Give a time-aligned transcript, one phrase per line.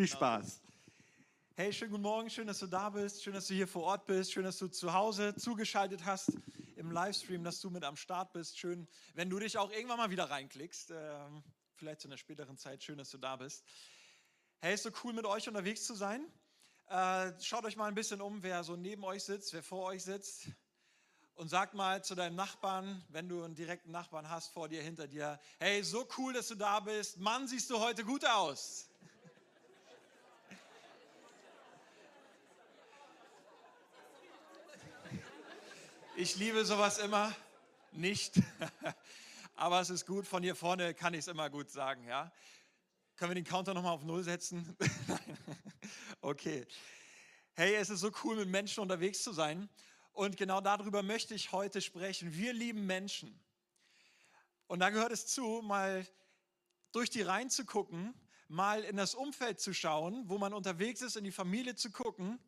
[0.00, 0.62] Viel Spaß.
[1.56, 4.06] Hey, schönen guten Morgen, schön, dass du da bist, schön, dass du hier vor Ort
[4.06, 6.32] bist, schön, dass du zu Hause zugeschaltet hast
[6.76, 8.58] im Livestream, dass du mit am Start bist.
[8.58, 11.18] Schön, wenn du dich auch irgendwann mal wieder reinklickst, äh,
[11.74, 12.82] vielleicht zu einer späteren Zeit.
[12.82, 13.62] Schön, dass du da bist.
[14.62, 16.24] Hey, ist so cool, mit euch unterwegs zu sein.
[16.88, 20.02] Äh, schaut euch mal ein bisschen um, wer so neben euch sitzt, wer vor euch
[20.02, 20.46] sitzt.
[21.34, 25.08] Und sag mal zu deinem Nachbarn, wenn du einen direkten Nachbarn hast, vor dir, hinter
[25.08, 27.18] dir, hey, so cool, dass du da bist.
[27.18, 28.89] Mann, siehst du heute gut aus.
[36.22, 37.34] Ich liebe sowas immer
[37.92, 38.34] nicht,
[39.56, 40.26] aber es ist gut.
[40.26, 42.06] Von hier vorne kann ich es immer gut sagen.
[42.06, 42.30] Ja?
[43.16, 44.76] Können wir den Counter nochmal auf Null setzen?
[46.20, 46.66] okay.
[47.54, 49.70] Hey, es ist so cool, mit Menschen unterwegs zu sein.
[50.12, 52.34] Und genau darüber möchte ich heute sprechen.
[52.34, 53.40] Wir lieben Menschen.
[54.66, 56.06] Und da gehört es zu, mal
[56.92, 58.12] durch die Reihen zu gucken,
[58.46, 62.38] mal in das Umfeld zu schauen, wo man unterwegs ist, in die Familie zu gucken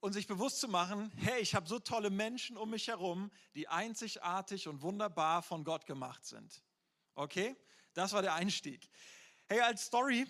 [0.00, 3.68] und sich bewusst zu machen, hey, ich habe so tolle Menschen um mich herum, die
[3.68, 6.62] einzigartig und wunderbar von Gott gemacht sind.
[7.14, 7.54] Okay?
[7.92, 8.88] Das war der Einstieg.
[9.48, 10.26] Hey, als Story,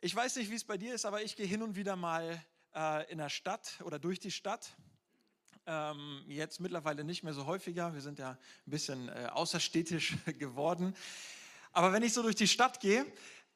[0.00, 2.44] ich weiß nicht, wie es bei dir ist, aber ich gehe hin und wieder mal
[2.74, 4.76] äh, in der Stadt oder durch die Stadt.
[5.66, 7.94] Ähm, jetzt mittlerweile nicht mehr so häufiger.
[7.94, 10.94] Wir sind ja ein bisschen äh, außerstädtisch geworden.
[11.72, 13.06] Aber wenn ich so durch die Stadt gehe,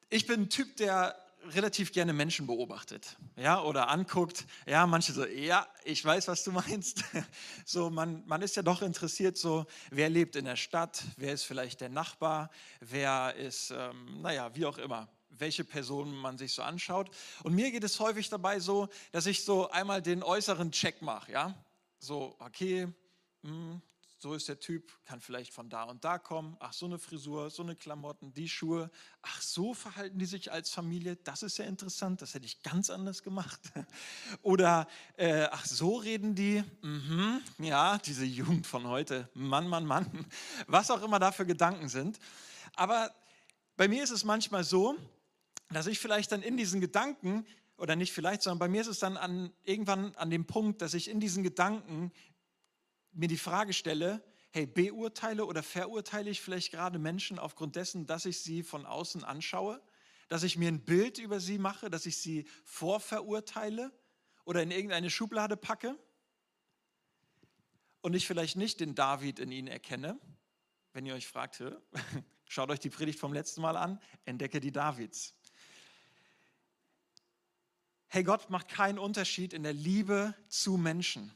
[0.09, 4.45] ich bin ein Typ, der relativ gerne Menschen beobachtet, ja, oder anguckt.
[4.65, 7.03] Ja, manche so, ja, ich weiß, was du meinst.
[7.65, 11.43] So, man, man ist ja doch interessiert, so, wer lebt in der Stadt, wer ist
[11.43, 16.63] vielleicht der Nachbar, wer ist, ähm, naja, wie auch immer, welche Person man sich so
[16.63, 17.09] anschaut.
[17.43, 21.31] Und mir geht es häufig dabei so, dass ich so einmal den äußeren Check mache,
[21.31, 21.53] ja,
[21.99, 22.87] so, okay,
[23.43, 23.81] mh, hm,
[24.21, 26.57] so ist der Typ, kann vielleicht von da und da kommen.
[26.59, 28.91] Ach, so eine Frisur, so eine Klamotten, die Schuhe.
[29.21, 31.15] Ach, so verhalten die sich als Familie.
[31.15, 33.61] Das ist ja interessant, das hätte ich ganz anders gemacht.
[34.41, 36.61] Oder, äh, ach, so reden die.
[36.81, 39.29] Mhm, ja, diese Jugend von heute.
[39.33, 40.25] Mann, Mann, Mann.
[40.67, 42.19] Was auch immer da für Gedanken sind.
[42.75, 43.15] Aber
[43.77, 44.97] bei mir ist es manchmal so,
[45.69, 47.45] dass ich vielleicht dann in diesen Gedanken
[47.79, 50.93] oder nicht vielleicht, sondern bei mir ist es dann an, irgendwann an dem Punkt, dass
[50.93, 52.11] ich in diesen Gedanken
[53.19, 58.25] mir die Frage stelle, hey, beurteile oder verurteile ich vielleicht gerade Menschen aufgrund dessen, dass
[58.25, 59.81] ich sie von außen anschaue,
[60.29, 63.91] dass ich mir ein Bild über sie mache, dass ich sie vorverurteile
[64.45, 65.97] oder in irgendeine Schublade packe
[68.01, 70.17] und ich vielleicht nicht den David in ihnen erkenne.
[70.93, 71.61] Wenn ihr euch fragt,
[72.45, 75.35] schaut euch die Predigt vom letzten Mal an, entdecke die Davids.
[78.07, 81.31] Hey, Gott macht keinen Unterschied in der Liebe zu Menschen.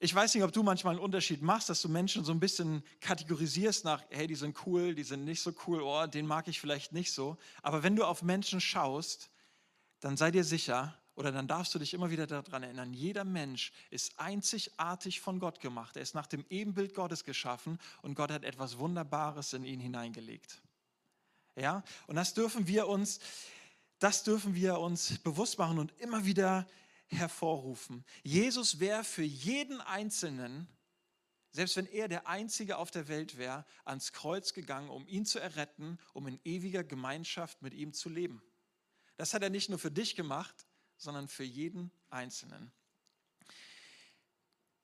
[0.00, 2.84] Ich weiß nicht, ob du manchmal einen Unterschied machst, dass du Menschen so ein bisschen
[3.00, 6.60] kategorisierst nach, hey, die sind cool, die sind nicht so cool, oh, den mag ich
[6.60, 7.36] vielleicht nicht so.
[7.62, 9.28] Aber wenn du auf Menschen schaust,
[10.00, 13.72] dann sei dir sicher oder dann darfst du dich immer wieder daran erinnern, jeder Mensch
[13.90, 15.96] ist einzigartig von Gott gemacht.
[15.96, 20.62] Er ist nach dem Ebenbild Gottes geschaffen und Gott hat etwas Wunderbares in ihn hineingelegt.
[21.56, 23.18] Ja, und das dürfen wir uns,
[23.98, 26.68] das dürfen wir uns bewusst machen und immer wieder
[27.08, 28.04] hervorrufen.
[28.22, 30.68] Jesus wäre für jeden Einzelnen,
[31.52, 35.38] selbst wenn er der Einzige auf der Welt wäre, ans Kreuz gegangen, um ihn zu
[35.38, 38.42] erretten, um in ewiger Gemeinschaft mit ihm zu leben.
[39.16, 42.72] Das hat er nicht nur für dich gemacht, sondern für jeden Einzelnen.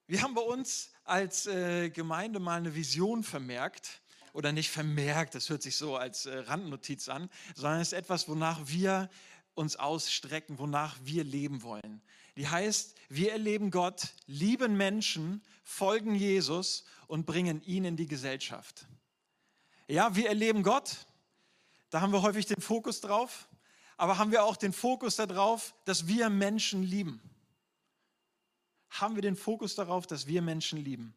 [0.07, 4.03] Wir haben bei uns als äh, Gemeinde mal eine Vision vermerkt
[4.35, 8.29] oder nicht vermerkt, das hört sich so als äh, Randnotiz an, sondern es ist etwas,
[8.29, 9.09] wonach wir
[9.55, 12.03] uns ausstrecken, wonach wir leben wollen.
[12.37, 18.87] Die heißt, wir erleben Gott, lieben Menschen, folgen Jesus und bringen ihn in die Gesellschaft.
[19.87, 21.07] Ja, wir erleben Gott,
[21.91, 23.49] da haben wir häufig den Fokus drauf,
[23.97, 27.21] aber haben wir auch den Fokus darauf, dass wir Menschen lieben?
[28.91, 31.15] Haben wir den Fokus darauf, dass wir Menschen lieben?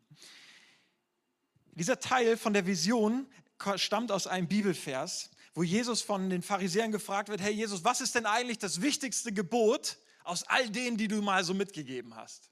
[1.73, 3.27] Dieser Teil von der Vision
[3.75, 8.13] stammt aus einem Bibelvers, wo Jesus von den Pharisäern gefragt wird, hey Jesus, was ist
[8.13, 12.51] denn eigentlich das wichtigste Gebot aus all denen, die du mal so mitgegeben hast?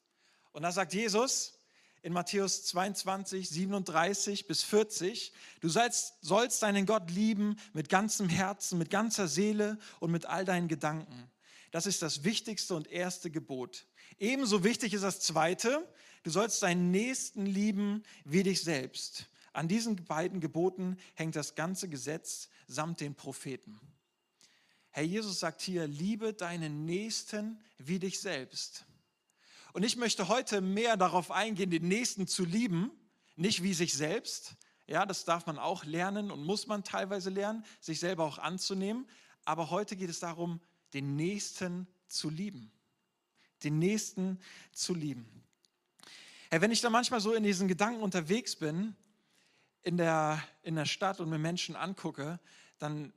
[0.53, 1.59] Und da sagt Jesus
[2.01, 8.79] in Matthäus 22, 37 bis 40, du sollst, sollst deinen Gott lieben mit ganzem Herzen,
[8.79, 11.29] mit ganzer Seele und mit all deinen Gedanken.
[11.69, 13.85] Das ist das wichtigste und erste Gebot.
[14.17, 15.87] Ebenso wichtig ist das zweite,
[16.23, 19.27] du sollst deinen Nächsten lieben wie dich selbst.
[19.53, 23.79] An diesen beiden Geboten hängt das ganze Gesetz samt den Propheten.
[24.91, 28.85] Herr Jesus sagt hier, liebe deinen Nächsten wie dich selbst.
[29.73, 32.91] Und ich möchte heute mehr darauf eingehen, den Nächsten zu lieben,
[33.35, 34.55] nicht wie sich selbst.
[34.87, 39.07] Ja, das darf man auch lernen und muss man teilweise lernen, sich selber auch anzunehmen.
[39.43, 40.61] aber heute geht es darum,
[40.93, 42.71] den Nächsten zu lieben.
[43.63, 44.39] Den Nächsten
[44.71, 45.43] zu lieben.
[46.49, 48.95] Hey, wenn ich da manchmal so in diesen Gedanken unterwegs bin,
[49.85, 52.39] in der, in der Stadt und mir Menschen angucke,
[52.79, 53.13] dann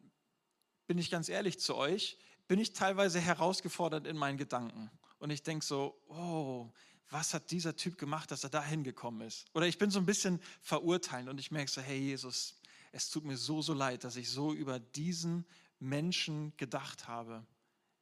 [0.87, 4.91] bin ich ganz ehrlich zu euch, bin ich teilweise herausgefordert in meinen Gedanken.
[5.19, 6.71] Und ich denke so, oh,
[7.11, 9.47] was hat dieser Typ gemacht, dass er da hingekommen ist?
[9.55, 12.61] Oder ich bin so ein bisschen verurteilend und ich merke so, hey Jesus,
[12.93, 15.47] es tut mir so, so leid, dass ich so über diesen
[15.79, 17.47] Menschen gedacht habe,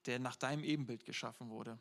[0.07, 1.79] der nach deinem Ebenbild geschaffen wurde.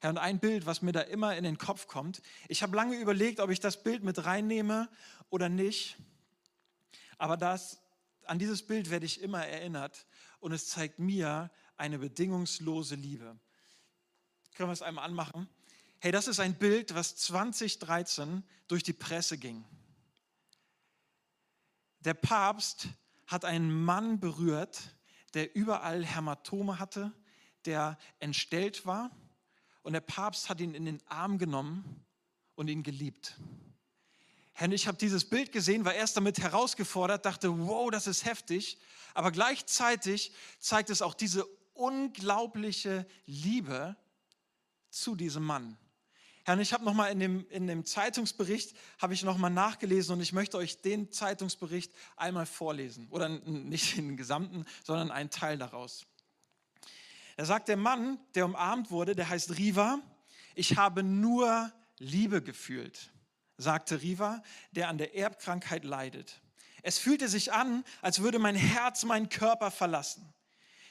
[0.00, 2.96] Herr, und ein Bild, was mir da immer in den Kopf kommt, ich habe lange
[2.96, 4.88] überlegt, ob ich das Bild mit reinnehme
[5.28, 5.96] oder nicht,
[7.18, 7.82] aber das,
[8.24, 10.06] an dieses Bild werde ich immer erinnert
[10.40, 13.38] und es zeigt mir eine bedingungslose Liebe.
[14.54, 15.48] Können wir es einmal anmachen?
[16.00, 19.64] Hey, das ist ein Bild, was 2013 durch die Presse ging.
[22.00, 22.88] Der Papst
[23.26, 24.96] hat einen Mann berührt,
[25.34, 27.12] der überall Hämatome hatte,
[27.66, 29.10] der entstellt war.
[29.82, 32.04] Und der Papst hat ihn in den Arm genommen
[32.54, 33.36] und ihn geliebt.
[34.52, 38.78] Herr, ich habe dieses Bild gesehen, war erst damit herausgefordert, dachte, wow, das ist heftig.
[39.14, 43.96] Aber gleichzeitig zeigt es auch diese unglaubliche Liebe
[44.90, 45.78] zu diesem Mann.
[46.44, 50.32] Herr, ich habe nochmal in dem, in dem Zeitungsbericht, habe ich nochmal nachgelesen und ich
[50.32, 53.08] möchte euch den Zeitungsbericht einmal vorlesen.
[53.10, 56.06] Oder nicht den gesamten, sondern einen Teil daraus.
[57.40, 59.98] Da sagt der Mann, der umarmt wurde, der heißt Riva,
[60.54, 63.10] ich habe nur Liebe gefühlt,
[63.56, 64.42] sagte Riva,
[64.72, 66.42] der an der Erbkrankheit leidet.
[66.82, 70.30] Es fühlte sich an, als würde mein Herz meinen Körper verlassen.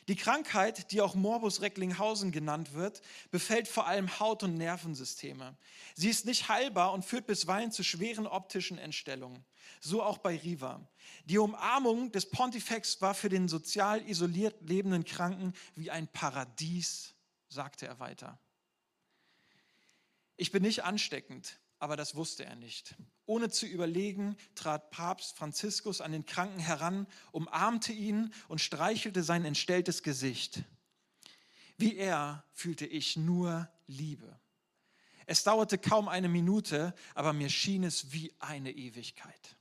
[0.08, 5.56] Die Krankheit, die auch Morbus Recklinghausen genannt wird, befällt vor allem Haut- und Nervensysteme.
[5.94, 9.46] Sie ist nicht heilbar und führt bisweilen zu schweren optischen Entstellungen.
[9.80, 10.88] So auch bei Riva.
[11.26, 17.14] Die Umarmung des Pontifex war für den sozial isoliert lebenden Kranken wie ein Paradies,
[17.48, 18.40] sagte er weiter.
[20.38, 22.96] Ich bin nicht ansteckend, aber das wusste er nicht.
[23.26, 29.46] Ohne zu überlegen, trat Papst Franziskus an den Kranken heran, umarmte ihn und streichelte sein
[29.46, 30.64] entstelltes Gesicht.
[31.78, 34.40] Wie er fühlte ich nur Liebe.
[35.26, 39.58] Es dauerte kaum eine Minute, aber mir schien es wie eine Ewigkeit.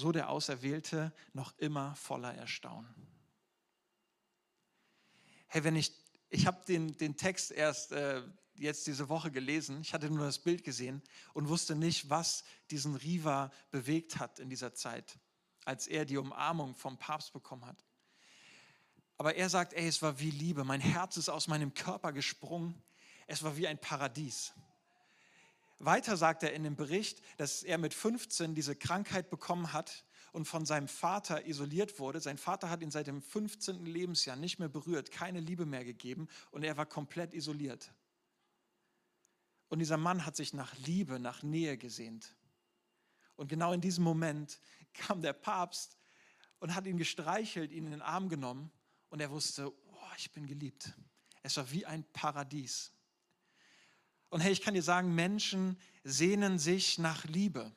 [0.00, 2.88] So der Auserwählte noch immer voller Erstaunen.
[5.46, 5.92] Hey, wenn ich,
[6.30, 8.22] ich habe den, den Text erst äh,
[8.54, 9.82] jetzt diese Woche gelesen.
[9.82, 11.02] Ich hatte nur das Bild gesehen
[11.34, 15.18] und wusste nicht, was diesen Riva bewegt hat in dieser Zeit,
[15.66, 17.84] als er die Umarmung vom Papst bekommen hat.
[19.18, 20.64] Aber er sagt, ey, es war wie Liebe.
[20.64, 22.82] Mein Herz ist aus meinem Körper gesprungen.
[23.26, 24.54] Es war wie ein Paradies.
[25.80, 30.44] Weiter sagt er in dem Bericht, dass er mit 15 diese Krankheit bekommen hat und
[30.44, 32.20] von seinem Vater isoliert wurde.
[32.20, 33.86] Sein Vater hat ihn seit dem 15.
[33.86, 37.92] Lebensjahr nicht mehr berührt, keine Liebe mehr gegeben und er war komplett isoliert.
[39.68, 42.36] Und dieser Mann hat sich nach Liebe, nach Nähe gesehnt.
[43.36, 44.60] Und genau in diesem Moment
[44.92, 45.96] kam der Papst
[46.58, 48.70] und hat ihn gestreichelt, ihn in den Arm genommen
[49.08, 50.92] und er wusste, oh, ich bin geliebt.
[51.42, 52.92] Es war wie ein Paradies.
[54.30, 57.72] Und hey, ich kann dir sagen, Menschen sehnen sich nach Liebe.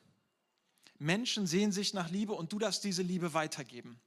[0.98, 4.00] Menschen sehnen sich nach Liebe und du darfst diese Liebe weitergeben.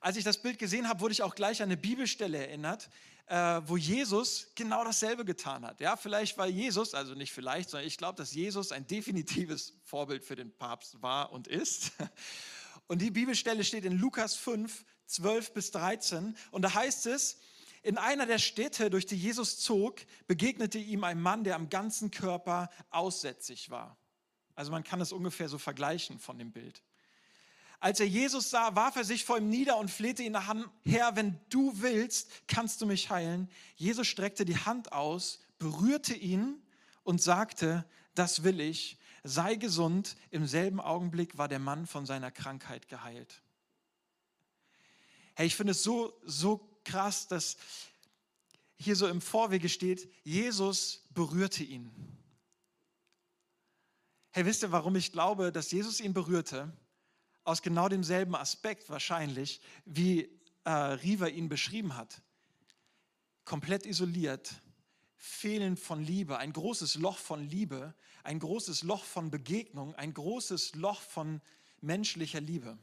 [0.00, 2.90] Als ich das Bild gesehen habe, wurde ich auch gleich an eine Bibelstelle erinnert,
[3.26, 5.80] äh, wo Jesus genau dasselbe getan hat.
[5.80, 10.24] Ja, vielleicht war Jesus, also nicht vielleicht, sondern ich glaube, dass Jesus ein definitives Vorbild
[10.24, 11.92] für den Papst war und ist.
[12.88, 16.36] Und die Bibelstelle steht in Lukas 5, 12 bis 13.
[16.50, 17.38] Und da heißt es,
[17.82, 22.10] in einer der Städte, durch die Jesus zog, begegnete ihm ein Mann, der am ganzen
[22.10, 23.96] Körper aussätzig war.
[24.54, 26.82] Also man kann es ungefähr so vergleichen von dem Bild.
[27.78, 31.16] Als er Jesus sah, warf er sich vor ihm nieder und flehte ihn nach Herr,
[31.16, 33.50] wenn du willst, kannst du mich heilen.
[33.76, 36.62] Jesus streckte die Hand aus, berührte ihn
[37.04, 40.16] und sagte, das will ich, sei gesund.
[40.30, 43.42] Im selben Augenblick war der Mann von seiner Krankheit geheilt.
[45.34, 47.56] Hey, ich finde es so, so krass, dass
[48.76, 51.90] hier so im Vorwege steht, Jesus berührte ihn.
[54.30, 56.72] Hey, wisst ihr, warum ich glaube, dass Jesus ihn berührte?
[57.44, 60.28] aus genau demselben Aspekt wahrscheinlich, wie
[60.64, 62.22] äh, Riva ihn beschrieben hat.
[63.44, 64.54] Komplett isoliert,
[65.16, 70.76] Fehlen von Liebe, ein großes Loch von Liebe, ein großes Loch von Begegnung, ein großes
[70.76, 71.40] Loch von
[71.80, 72.78] menschlicher Liebe.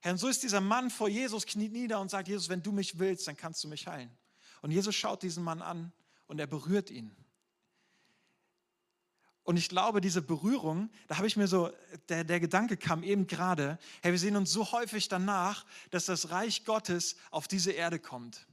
[0.00, 2.72] Herr, und so ist dieser Mann vor Jesus, kniet nieder und sagt, Jesus, wenn du
[2.72, 4.10] mich willst, dann kannst du mich heilen.
[4.62, 5.92] Und Jesus schaut diesen Mann an
[6.26, 7.14] und er berührt ihn.
[9.48, 11.72] Und ich glaube, diese Berührung, da habe ich mir so,
[12.10, 16.30] der, der Gedanke kam eben gerade, hey, wir sehen uns so häufig danach, dass das
[16.30, 18.46] Reich Gottes auf diese Erde kommt.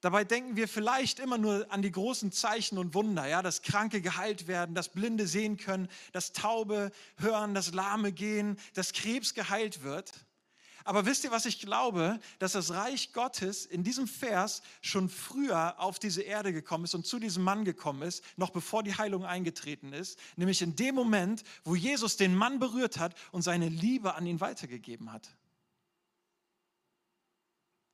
[0.00, 4.00] Dabei denken wir vielleicht immer nur an die großen Zeichen und Wunder, ja, dass Kranke
[4.00, 9.82] geheilt werden, dass Blinde sehen können, dass Taube hören, dass Lahme gehen, dass Krebs geheilt
[9.82, 10.12] wird.
[10.88, 12.18] Aber wisst ihr, was ich glaube?
[12.38, 17.06] Dass das Reich Gottes in diesem Vers schon früher auf diese Erde gekommen ist und
[17.06, 20.18] zu diesem Mann gekommen ist, noch bevor die Heilung eingetreten ist.
[20.36, 24.40] Nämlich in dem Moment, wo Jesus den Mann berührt hat und seine Liebe an ihn
[24.40, 25.28] weitergegeben hat.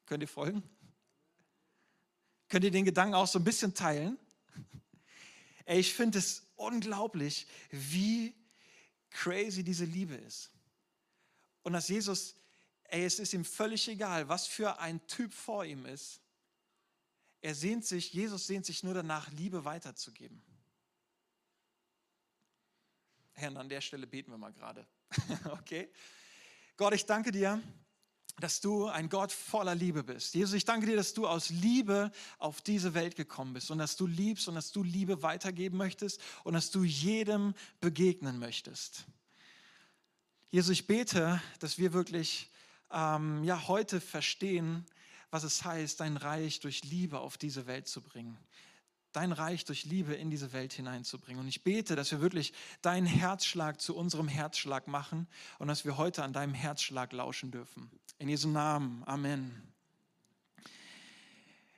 [0.06, 0.62] Könnt ihr folgen?
[2.48, 4.16] Könnt ihr den Gedanken auch so ein bisschen teilen?
[5.64, 8.36] Ey, ich finde es unglaublich, wie
[9.10, 10.52] crazy diese Liebe ist.
[11.64, 12.36] Und dass Jesus
[12.84, 16.20] ey, es ist ihm völlig egal, was für ein Typ vor ihm ist.
[17.40, 20.42] Er sehnt sich, Jesus sehnt sich nur danach, Liebe weiterzugeben.
[23.32, 24.86] Herr, an der Stelle beten wir mal gerade.
[25.50, 25.90] okay?
[26.76, 27.62] Gott, ich danke dir,
[28.40, 30.34] dass du ein Gott voller Liebe bist.
[30.34, 33.96] Jesus, ich danke dir, dass du aus Liebe auf diese Welt gekommen bist und dass
[33.96, 39.04] du liebst und dass du Liebe weitergeben möchtest und dass du jedem begegnen möchtest.
[40.50, 42.50] Jesus, ich bete, dass wir wirklich
[42.94, 44.86] ähm, ja, heute verstehen,
[45.30, 48.38] was es heißt, dein Reich durch Liebe auf diese Welt zu bringen.
[49.12, 51.40] Dein Reich durch Liebe in diese Welt hineinzubringen.
[51.40, 55.26] Und ich bete, dass wir wirklich deinen Herzschlag zu unserem Herzschlag machen
[55.58, 57.90] und dass wir heute an deinem Herzschlag lauschen dürfen.
[58.18, 59.02] In Jesu Namen.
[59.06, 59.74] Amen.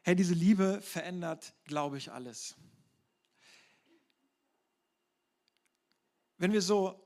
[0.02, 2.54] Hey, diese Liebe verändert, glaube ich, alles.
[6.38, 7.05] Wenn wir so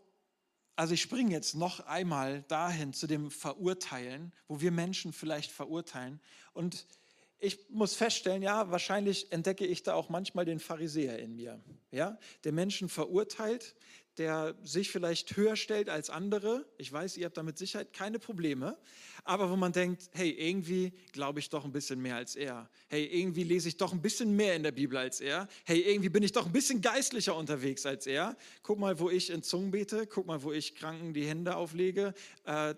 [0.80, 6.20] also ich springe jetzt noch einmal dahin zu dem Verurteilen, wo wir Menschen vielleicht verurteilen.
[6.54, 6.86] Und
[7.38, 11.60] ich muss feststellen, ja, wahrscheinlich entdecke ich da auch manchmal den Pharisäer in mir,
[11.90, 13.74] ja, der Menschen verurteilt,
[14.20, 16.66] der sich vielleicht höher stellt als andere.
[16.76, 18.76] Ich weiß, ihr habt damit Sicherheit keine Probleme,
[19.24, 22.68] aber wo man denkt, hey, irgendwie glaube ich doch ein bisschen mehr als er.
[22.88, 25.48] Hey, irgendwie lese ich doch ein bisschen mehr in der Bibel als er.
[25.64, 28.36] Hey, irgendwie bin ich doch ein bisschen geistlicher unterwegs als er.
[28.62, 32.12] Guck mal, wo ich in Zungen bete, guck mal, wo ich Kranken die Hände auflege.
[32.44, 32.74] Äh,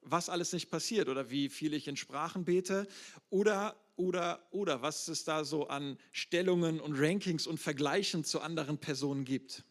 [0.00, 2.88] was alles nicht passiert oder wie viel ich in Sprachen bete
[3.28, 8.78] oder oder oder was es da so an Stellungen und Rankings und Vergleichen zu anderen
[8.78, 9.64] Personen gibt.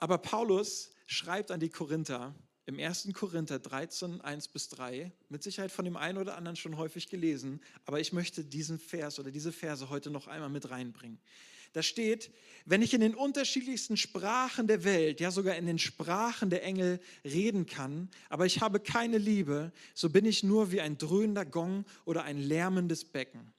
[0.00, 2.34] Aber Paulus schreibt an die Korinther
[2.66, 3.08] im 1.
[3.12, 7.60] Korinther 13, 1 bis 3, mit Sicherheit von dem einen oder anderen schon häufig gelesen,
[7.84, 11.20] aber ich möchte diesen Vers oder diese Verse heute noch einmal mit reinbringen.
[11.72, 12.32] Da steht,
[12.64, 17.00] wenn ich in den unterschiedlichsten Sprachen der Welt, ja sogar in den Sprachen der Engel
[17.24, 21.84] reden kann, aber ich habe keine Liebe, so bin ich nur wie ein dröhnender Gong
[22.04, 23.52] oder ein lärmendes Becken.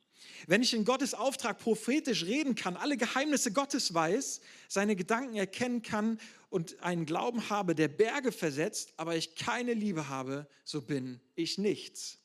[0.47, 5.81] Wenn ich in Gottes Auftrag prophetisch reden kann, alle Geheimnisse Gottes weiß, seine Gedanken erkennen
[5.81, 11.19] kann und einen Glauben habe, der Berge versetzt, aber ich keine Liebe habe, so bin
[11.35, 12.17] ich nichts.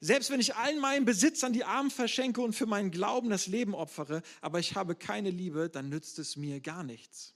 [0.00, 3.46] Selbst wenn ich allen meinen Besitz an die Armen verschenke und für meinen Glauben das
[3.46, 7.34] Leben opfere, aber ich habe keine Liebe, dann nützt es mir gar nichts.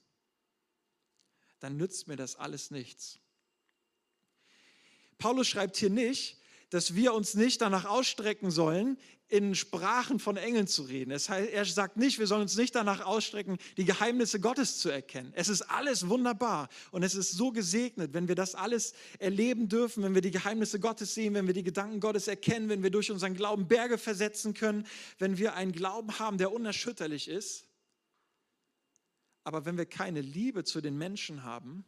[1.60, 3.18] Dann nützt mir das alles nichts.
[5.18, 6.38] Paulus schreibt hier nicht,
[6.70, 8.98] dass wir uns nicht danach ausstrecken sollen,
[9.34, 11.10] in Sprachen von Engeln zu reden.
[11.10, 14.90] Das heißt, er sagt nicht, wir sollen uns nicht danach ausstrecken, die Geheimnisse Gottes zu
[14.90, 15.32] erkennen.
[15.34, 20.04] Es ist alles wunderbar und es ist so gesegnet, wenn wir das alles erleben dürfen,
[20.04, 23.10] wenn wir die Geheimnisse Gottes sehen, wenn wir die Gedanken Gottes erkennen, wenn wir durch
[23.10, 24.86] unseren Glauben Berge versetzen können,
[25.18, 27.66] wenn wir einen Glauben haben, der unerschütterlich ist.
[29.42, 31.84] Aber wenn wir keine Liebe zu den Menschen haben,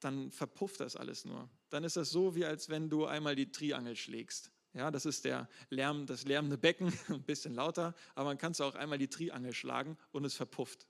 [0.00, 1.48] dann verpufft das alles nur.
[1.70, 4.50] Dann ist das so, wie als wenn du einmal die Triangel schlägst.
[4.72, 8.60] Ja, das ist der Lärm, das lärmende Becken, ein bisschen lauter, aber man kann es
[8.60, 10.86] auch einmal die Triangel schlagen und es verpufft.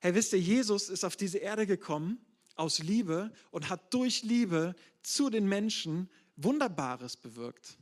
[0.00, 2.24] Herr, wisst ihr, Jesus ist auf diese Erde gekommen
[2.56, 7.78] aus Liebe und hat durch Liebe zu den Menschen Wunderbares bewirkt.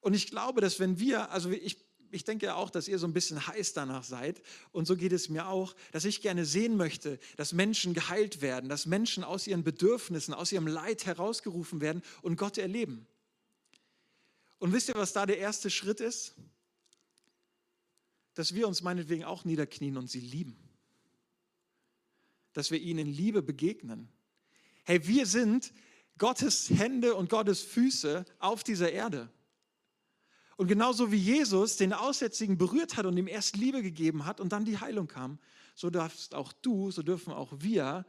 [0.00, 1.83] Und ich glaube, dass wenn wir, also ich
[2.14, 4.40] ich denke auch, dass ihr so ein bisschen heiß danach seid.
[4.72, 8.68] Und so geht es mir auch, dass ich gerne sehen möchte, dass Menschen geheilt werden,
[8.68, 13.06] dass Menschen aus ihren Bedürfnissen, aus ihrem Leid herausgerufen werden und Gott erleben.
[14.58, 16.34] Und wisst ihr, was da der erste Schritt ist?
[18.34, 20.56] Dass wir uns meinetwegen auch niederknien und sie lieben.
[22.52, 24.08] Dass wir ihnen in Liebe begegnen.
[24.84, 25.72] Hey, wir sind
[26.18, 29.30] Gottes Hände und Gottes Füße auf dieser Erde.
[30.56, 34.52] Und genauso wie Jesus den Aussätzigen berührt hat und ihm erst Liebe gegeben hat und
[34.52, 35.38] dann die Heilung kam,
[35.74, 38.06] so darfst auch du, so dürfen auch wir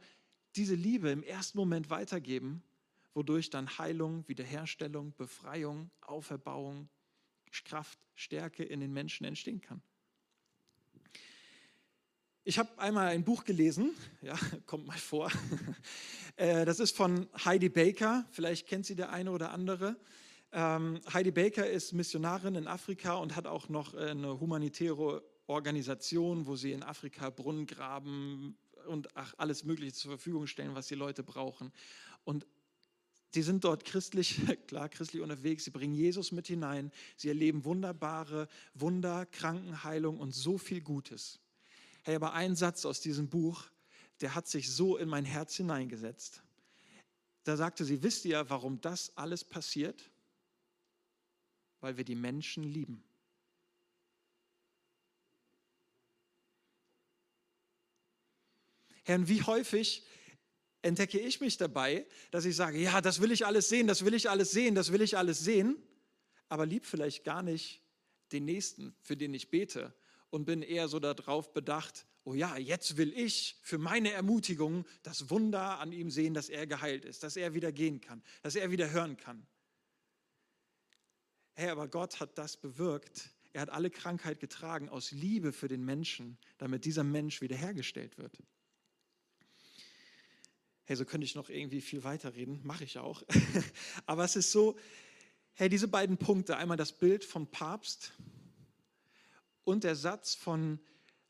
[0.54, 2.62] diese Liebe im ersten Moment weitergeben,
[3.14, 6.88] wodurch dann Heilung, Wiederherstellung, Befreiung, Auferbauung,
[7.64, 9.82] Kraft, Stärke in den Menschen entstehen kann.
[12.44, 13.90] Ich habe einmal ein Buch gelesen,
[14.22, 15.30] ja, kommt mal vor.
[16.38, 19.96] Äh, das ist von Heidi Baker, vielleicht kennt sie der eine oder andere.
[20.52, 26.46] Ähm, Heidi Baker ist Missionarin in Afrika und hat auch noch äh, eine humanitäre Organisation,
[26.46, 30.94] wo sie in Afrika Brunnen graben und ach, alles Mögliche zur Verfügung stellen, was die
[30.94, 31.72] Leute brauchen.
[32.24, 32.46] Und
[33.36, 38.48] Sie sind dort christlich, klar christlich unterwegs, sie bringen Jesus mit hinein, sie erleben wunderbare
[38.72, 41.38] Wunder, Krankenheilung und so viel Gutes.
[42.02, 43.66] Hey, aber ein Satz aus diesem Buch,
[44.22, 46.42] der hat sich so in mein Herz hineingesetzt.
[47.44, 50.10] Da sagte sie, wisst ihr, warum das alles passiert?
[51.80, 53.04] Weil wir die Menschen lieben.
[59.04, 60.04] Herr, wie häufig
[60.82, 64.14] entdecke ich mich dabei, dass ich sage, ja, das will ich alles sehen, das will
[64.14, 65.76] ich alles sehen, das will ich alles sehen,
[66.48, 67.82] aber lieb vielleicht gar nicht
[68.32, 69.94] den Nächsten, für den ich bete
[70.30, 75.30] und bin eher so darauf bedacht, oh ja, jetzt will ich für meine Ermutigung das
[75.30, 78.70] Wunder an ihm sehen, dass er geheilt ist, dass er wieder gehen kann, dass er
[78.70, 79.46] wieder hören kann.
[81.58, 83.30] Hey, aber Gott hat das bewirkt.
[83.54, 88.36] Er hat alle Krankheit getragen aus Liebe für den Menschen, damit dieser Mensch wiederhergestellt wird.
[90.84, 93.22] Hey, so könnte ich noch irgendwie viel weiterreden, mache ich auch.
[94.06, 94.76] aber es ist so,
[95.54, 98.12] hey, diese beiden Punkte, einmal das Bild vom Papst
[99.64, 100.78] und der Satz von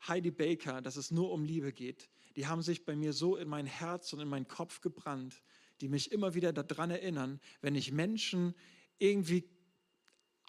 [0.09, 3.47] Heidi Baker, dass es nur um Liebe geht, die haben sich bei mir so in
[3.47, 5.41] mein Herz und in meinen Kopf gebrannt,
[5.79, 8.53] die mich immer wieder daran erinnern, wenn ich Menschen
[8.99, 9.49] irgendwie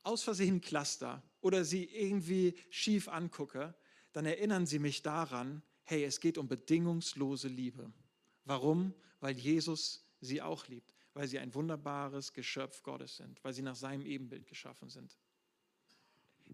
[0.05, 3.75] aus Versehen cluster oder sie irgendwie schief angucke,
[4.13, 7.93] dann erinnern sie mich daran, hey, es geht um bedingungslose Liebe.
[8.45, 8.95] Warum?
[9.21, 13.77] Weil Jesus sie auch liebt, weil sie ein wunderbares Geschöpf Gottes sind, weil sie nach
[13.77, 15.17] seinem Ebenbild geschaffen sind.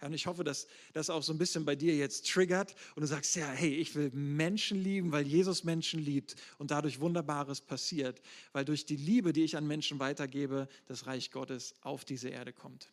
[0.00, 3.02] Ja, und ich hoffe, dass das auch so ein bisschen bei dir jetzt triggert und
[3.02, 7.60] du sagst, ja, hey, ich will Menschen lieben, weil Jesus Menschen liebt und dadurch Wunderbares
[7.60, 8.20] passiert,
[8.52, 12.52] weil durch die Liebe, die ich an Menschen weitergebe, das Reich Gottes auf diese Erde
[12.52, 12.88] kommt.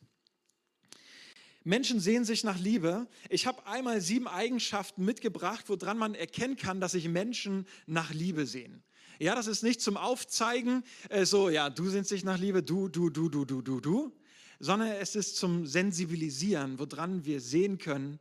[1.63, 3.07] Menschen sehen sich nach Liebe.
[3.29, 8.45] Ich habe einmal sieben Eigenschaften mitgebracht, woran man erkennen kann, dass sich Menschen nach Liebe
[8.45, 8.83] sehen.
[9.19, 12.89] Ja, das ist nicht zum Aufzeigen, äh, so, ja, du sehnst dich nach Liebe, du,
[12.89, 14.11] du, du, du, du, du, du,
[14.59, 18.19] sondern es ist zum Sensibilisieren, woran wir sehen können,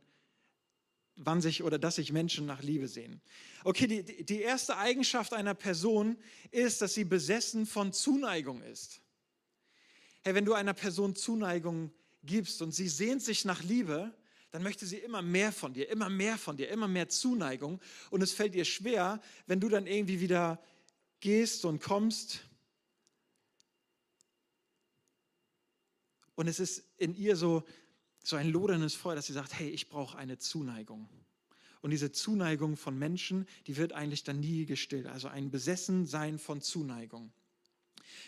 [1.15, 3.21] wann sich oder dass sich Menschen nach Liebe sehen.
[3.63, 6.17] Okay, die, die erste Eigenschaft einer Person
[6.51, 9.01] ist, dass sie besessen von Zuneigung ist.
[10.23, 11.91] Hey, wenn du einer Person Zuneigung
[12.23, 14.13] gibst und sie sehnt sich nach Liebe,
[14.51, 17.79] dann möchte sie immer mehr von dir, immer mehr von dir, immer mehr Zuneigung.
[18.09, 20.61] Und es fällt ihr schwer, wenn du dann irgendwie wieder
[21.21, 22.41] gehst und kommst
[26.41, 27.63] Und es ist in ihr so,
[28.23, 31.07] so ein loderndes Feuer, dass sie sagt, hey, ich brauche eine Zuneigung.
[31.81, 35.05] Und diese Zuneigung von Menschen, die wird eigentlich dann nie gestillt.
[35.05, 37.31] Also ein Besessensein von Zuneigung.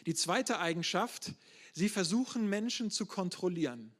[0.05, 1.33] Die zweite Eigenschaft,
[1.73, 3.93] sie versuchen Menschen zu kontrollieren.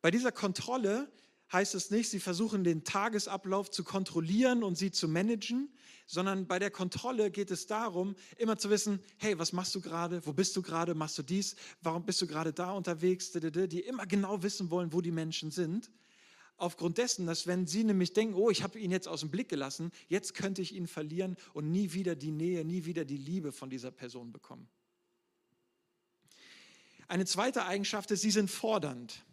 [0.00, 1.10] Bei dieser Kontrolle
[1.52, 5.72] heißt es nicht, sie versuchen den Tagesablauf zu kontrollieren und sie zu managen,
[6.06, 10.24] sondern bei der Kontrolle geht es darum, immer zu wissen, hey, was machst du gerade,
[10.26, 14.06] wo bist du gerade, machst du dies, warum bist du gerade da unterwegs, die immer
[14.06, 15.90] genau wissen wollen, wo die Menschen sind.
[16.56, 19.48] Aufgrund dessen, dass wenn sie nämlich denken, oh, ich habe ihn jetzt aus dem Blick
[19.48, 23.52] gelassen, jetzt könnte ich ihn verlieren und nie wieder die Nähe, nie wieder die Liebe
[23.52, 24.68] von dieser Person bekommen.
[27.08, 29.24] Eine zweite Eigenschaft ist, sie sind fordernd.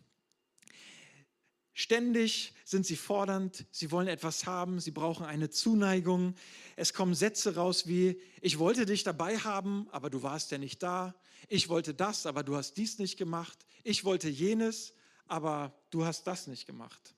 [1.73, 6.35] Ständig sind sie fordernd, sie wollen etwas haben, sie brauchen eine Zuneigung.
[6.77, 10.81] Es kommen Sätze raus wie, ich wollte dich dabei haben, aber du warst ja nicht
[10.81, 11.13] da.
[11.49, 13.65] Ich wollte das, aber du hast dies nicht gemacht.
[13.83, 14.93] Ich wollte jenes,
[15.27, 17.13] aber du hast das nicht gemacht.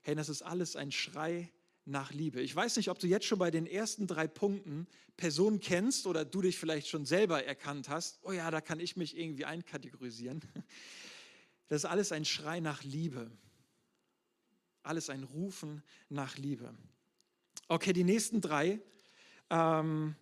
[0.00, 1.52] Hey, das ist alles ein Schrei
[1.84, 2.40] nach Liebe.
[2.40, 6.24] Ich weiß nicht, ob du jetzt schon bei den ersten drei Punkten Personen kennst oder
[6.24, 8.20] du dich vielleicht schon selber erkannt hast.
[8.22, 10.40] Oh ja, da kann ich mich irgendwie einkategorisieren.
[11.68, 13.30] Das ist alles ein Schrei nach Liebe.
[14.82, 16.74] Alles ein Rufen nach Liebe.
[17.68, 18.80] Okay, die nächsten drei.
[19.50, 20.14] Ähm,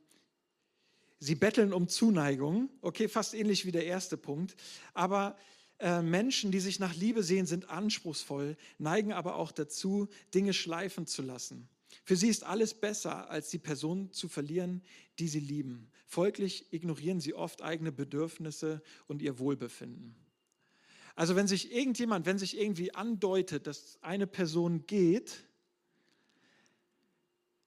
[1.19, 2.71] sie betteln um Zuneigung.
[2.83, 4.55] Okay, fast ähnlich wie der erste Punkt.
[4.95, 5.37] Aber
[5.81, 11.07] äh, Menschen, die sich nach Liebe sehen, sind anspruchsvoll, neigen aber auch dazu, Dinge schleifen
[11.07, 11.69] zu lassen.
[12.05, 14.83] Für sie ist alles besser, als die Person zu verlieren,
[15.19, 15.91] die sie lieben.
[16.07, 20.15] Folglich ignorieren sie oft eigene Bedürfnisse und ihr Wohlbefinden.
[21.15, 25.45] Also wenn sich irgendjemand, wenn sich irgendwie andeutet, dass eine Person geht,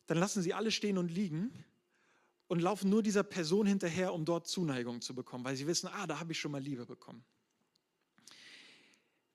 [0.07, 1.51] dann lassen sie alle stehen und liegen
[2.47, 6.07] und laufen nur dieser Person hinterher, um dort Zuneigung zu bekommen, weil sie wissen, ah,
[6.07, 7.23] da habe ich schon mal Liebe bekommen.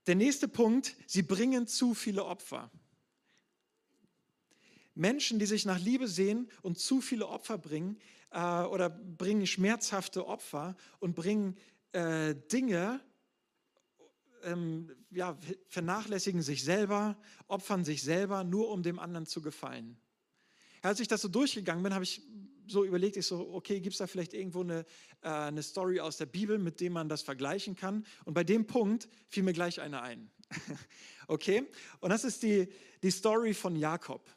[0.08, 2.70] Der nächste Punkt, sie bringen zu viele Opfer.
[4.94, 10.26] Menschen, die sich nach Liebe sehen und zu viele Opfer bringen äh, oder bringen schmerzhafte
[10.26, 11.58] Opfer und bringen
[11.92, 13.02] äh, Dinge,
[14.44, 19.98] ähm, ja, vernachlässigen sich selber, opfern sich selber, nur um dem anderen zu gefallen.
[20.80, 22.22] Als ich das so durchgegangen bin, habe ich
[22.70, 24.84] so überlegt, ich so, okay, gibt es da vielleicht irgendwo eine,
[25.22, 28.04] äh, eine Story aus der Bibel, mit dem man das vergleichen kann?
[28.24, 30.30] Und bei dem Punkt fiel mir gleich eine ein.
[31.28, 31.66] okay?
[32.00, 32.68] Und das ist die,
[33.02, 34.28] die Story von Jakob.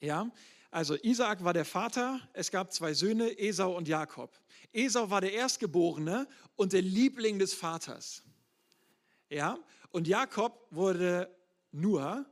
[0.00, 0.30] Ja,
[0.70, 4.38] also Isaak war der Vater, es gab zwei Söhne, Esau und Jakob.
[4.72, 8.22] Esau war der Erstgeborene und der Liebling des Vaters.
[9.30, 9.58] Ja,
[9.90, 11.34] und Jakob wurde
[11.72, 12.26] nur,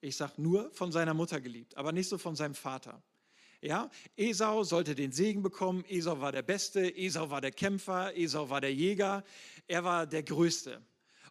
[0.00, 3.02] ich sage nur, von seiner Mutter geliebt, aber nicht so von seinem Vater.
[3.60, 5.84] Ja, Esau sollte den Segen bekommen.
[5.88, 6.96] Esau war der Beste.
[6.96, 8.16] Esau war der Kämpfer.
[8.16, 9.24] Esau war der Jäger.
[9.66, 10.80] Er war der Größte.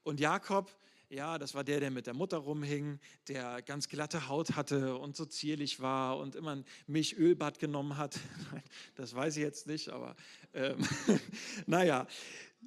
[0.03, 0.69] Und Jakob,
[1.09, 5.15] ja, das war der, der mit der Mutter rumhing, der ganz glatte Haut hatte und
[5.15, 8.19] so zierlich war und immer ein Milchölbad genommen hat.
[8.95, 10.15] Das weiß ich jetzt nicht, aber
[10.53, 10.77] ähm,
[11.65, 12.07] naja.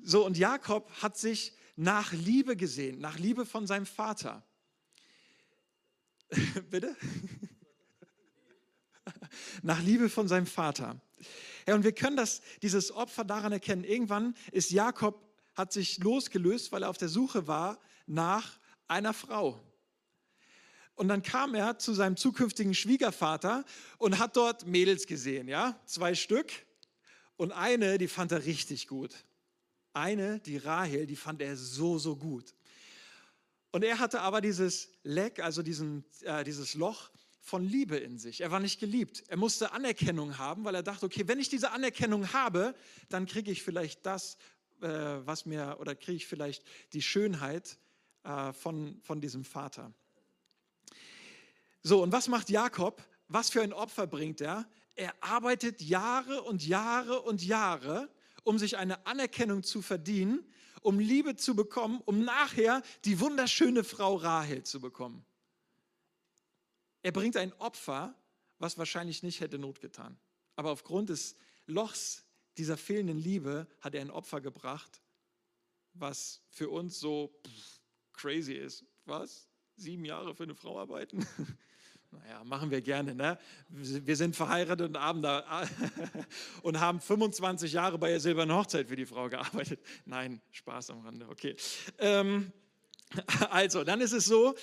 [0.03, 4.43] So, und Jakob hat sich nach Liebe gesehen, nach Liebe von seinem Vater.
[6.71, 6.97] Bitte?
[9.63, 11.01] nach Liebe von seinem Vater.
[11.67, 13.85] Ja, und wir können das, dieses Opfer daran erkennen.
[13.85, 15.23] Irgendwann ist Jakob,
[15.55, 18.59] hat sich losgelöst, weil er auf der Suche war nach
[18.89, 19.61] einer Frau.
[20.95, 23.65] Und dann kam er zu seinem zukünftigen Schwiegervater
[23.99, 26.53] und hat dort Mädels gesehen, ja, zwei Stück.
[27.37, 29.15] Und eine, die fand er richtig gut.
[29.95, 32.55] Eine, die Rahel, die fand er so, so gut.
[33.73, 37.11] Und er hatte aber dieses Leck, also diesen, äh, dieses Loch
[37.41, 38.41] von Liebe in sich.
[38.41, 39.25] Er war nicht geliebt.
[39.29, 42.75] Er musste Anerkennung haben, weil er dachte, okay, wenn ich diese Anerkennung habe,
[43.09, 44.37] dann kriege ich vielleicht das,
[44.83, 47.79] äh, was mir, oder kriege ich vielleicht die Schönheit
[48.25, 49.93] äh, von, von diesem Vater.
[51.83, 53.03] So, und was macht Jakob?
[53.29, 54.69] Was für ein Opfer bringt er?
[54.97, 58.11] Er arbeitet Jahre und Jahre und Jahre,
[58.43, 60.45] um sich eine Anerkennung zu verdienen,
[60.83, 65.25] um Liebe zu bekommen, um nachher die wunderschöne Frau Rahel zu bekommen.
[67.03, 68.15] Er bringt ein Opfer,
[68.59, 70.19] was wahrscheinlich nicht hätte Not getan.
[70.57, 71.37] Aber aufgrund des
[71.67, 72.25] Lochs
[72.59, 75.01] dieser fehlenden Liebe hat er ein Opfer gebracht,
[75.95, 77.35] was für uns so
[78.13, 78.85] crazy ist.
[79.07, 79.49] Was?
[79.77, 81.27] Sieben Jahre für eine Frau arbeiten?
[82.13, 83.15] Naja, machen wir gerne.
[83.15, 83.39] Ne?
[83.69, 85.69] Wir sind verheiratet und haben, da,
[86.63, 89.81] und haben 25 Jahre bei der silbernen Hochzeit für die Frau gearbeitet.
[90.07, 91.55] Nein, Spaß am Rande, okay.
[91.99, 92.53] Ähm,
[93.51, 94.57] also, dann ist es so,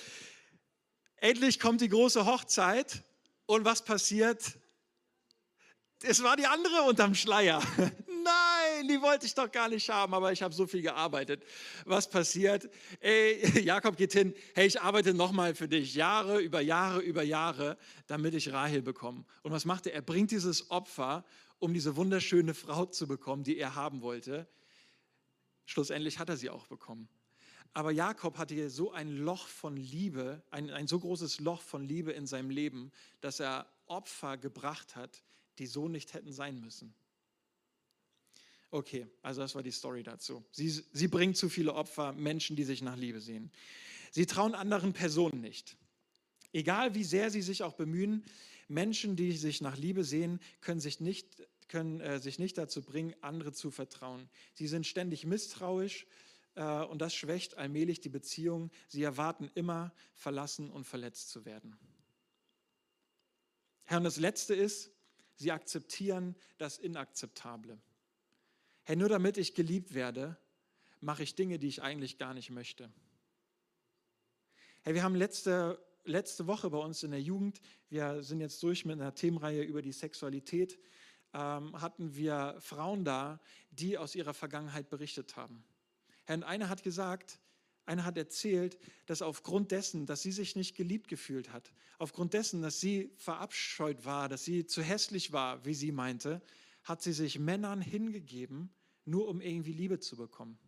[1.20, 3.02] Endlich kommt die große Hochzeit
[3.46, 4.58] und was passiert?
[6.02, 7.60] Es war die andere unterm Schleier.
[7.76, 11.42] Nein, die wollte ich doch gar nicht haben, aber ich habe so viel gearbeitet.
[11.86, 12.70] Was passiert?
[13.00, 17.76] Ey, Jakob geht hin, hey, ich arbeite nochmal für dich, Jahre über Jahre über Jahre,
[18.06, 19.24] damit ich Rahel bekomme.
[19.42, 19.94] Und was macht er?
[19.94, 21.24] Er bringt dieses Opfer,
[21.58, 24.46] um diese wunderschöne Frau zu bekommen, die er haben wollte.
[25.64, 27.08] Schlussendlich hat er sie auch bekommen.
[27.74, 32.12] Aber Jakob hatte so ein Loch von Liebe, ein, ein so großes Loch von Liebe
[32.12, 35.22] in seinem Leben, dass er Opfer gebracht hat,
[35.58, 36.94] die so nicht hätten sein müssen.
[38.70, 40.44] Okay, also das war die Story dazu.
[40.52, 43.50] Sie, sie bringen zu viele Opfer, Menschen, die sich nach Liebe sehen.
[44.10, 45.76] Sie trauen anderen Personen nicht.
[46.52, 48.24] Egal wie sehr sie sich auch bemühen,
[48.68, 53.14] Menschen, die sich nach Liebe sehen, können sich nicht, können, äh, sich nicht dazu bringen,
[53.22, 54.28] andere zu vertrauen.
[54.52, 56.06] Sie sind ständig misstrauisch
[56.58, 58.70] äh, und das schwächt allmählich die Beziehung.
[58.88, 61.78] Sie erwarten immer, verlassen und verletzt zu werden.
[63.84, 64.90] Herr, und das Letzte ist,
[65.36, 67.80] sie akzeptieren das Inakzeptable.
[68.82, 70.36] Herr, nur damit ich geliebt werde,
[71.00, 72.90] mache ich Dinge, die ich eigentlich gar nicht möchte.
[74.82, 78.84] Herr, wir haben letzte, letzte Woche bei uns in der Jugend, wir sind jetzt durch
[78.84, 80.76] mit einer Themenreihe über die Sexualität,
[81.34, 83.40] ähm, hatten wir Frauen da,
[83.70, 85.64] die aus ihrer Vergangenheit berichtet haben.
[86.28, 87.40] Herr, einer hat gesagt,
[87.86, 92.60] einer hat erzählt, dass aufgrund dessen, dass sie sich nicht geliebt gefühlt hat, aufgrund dessen,
[92.60, 96.42] dass sie verabscheut war, dass sie zu hässlich war, wie sie meinte,
[96.84, 98.68] hat sie sich Männern hingegeben,
[99.06, 100.58] nur um irgendwie Liebe zu bekommen.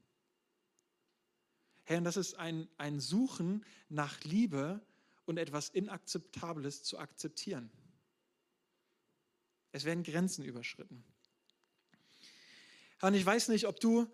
[1.84, 4.80] Herr, und das ist ein, ein Suchen nach Liebe
[5.26, 7.70] und etwas Inakzeptables zu akzeptieren.
[9.72, 11.04] Es werden Grenzen überschritten.
[13.02, 14.10] Und ich weiß nicht, ob du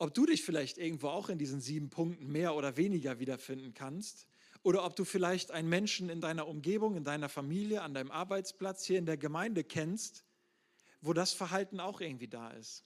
[0.00, 4.26] ob du dich vielleicht irgendwo auch in diesen sieben Punkten mehr oder weniger wiederfinden kannst
[4.62, 8.84] oder ob du vielleicht einen Menschen in deiner Umgebung, in deiner Familie, an deinem Arbeitsplatz,
[8.84, 10.24] hier in der Gemeinde kennst,
[11.02, 12.82] wo das Verhalten auch irgendwie da ist.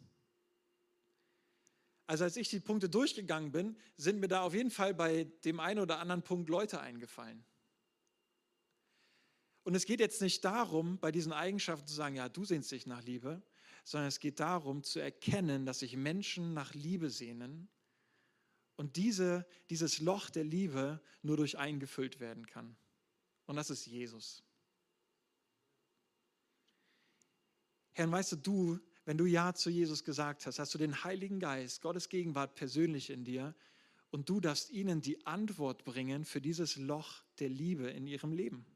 [2.08, 5.60] Also als ich die Punkte durchgegangen bin, sind mir da auf jeden Fall bei dem
[5.60, 7.44] einen oder anderen Punkt Leute eingefallen.
[9.62, 12.86] Und es geht jetzt nicht darum, bei diesen Eigenschaften zu sagen, ja, du sehnst dich
[12.86, 13.40] nach Liebe,
[13.84, 17.68] sondern es geht darum zu erkennen, dass sich Menschen nach Liebe sehnen
[18.76, 22.76] und diese, dieses Loch der Liebe nur durch eingefüllt werden kann.
[23.46, 24.42] Und das ist Jesus.
[27.92, 31.38] Herr, weißt du, du, wenn du Ja zu Jesus gesagt hast, hast du den Heiligen
[31.38, 33.54] Geist, Gottes Gegenwart persönlich in dir
[34.10, 38.66] und du darfst ihnen die Antwort bringen für dieses Loch der Liebe in ihrem Leben.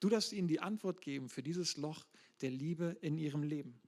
[0.00, 2.06] Du darfst ihnen die Antwort geben für dieses Loch
[2.40, 3.80] der Liebe in ihrem Leben.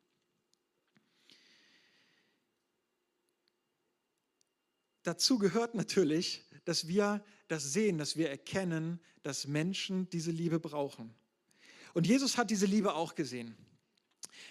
[5.02, 11.14] Dazu gehört natürlich, dass wir das sehen, dass wir erkennen, dass Menschen diese Liebe brauchen.
[11.94, 13.56] Und Jesus hat diese Liebe auch gesehen.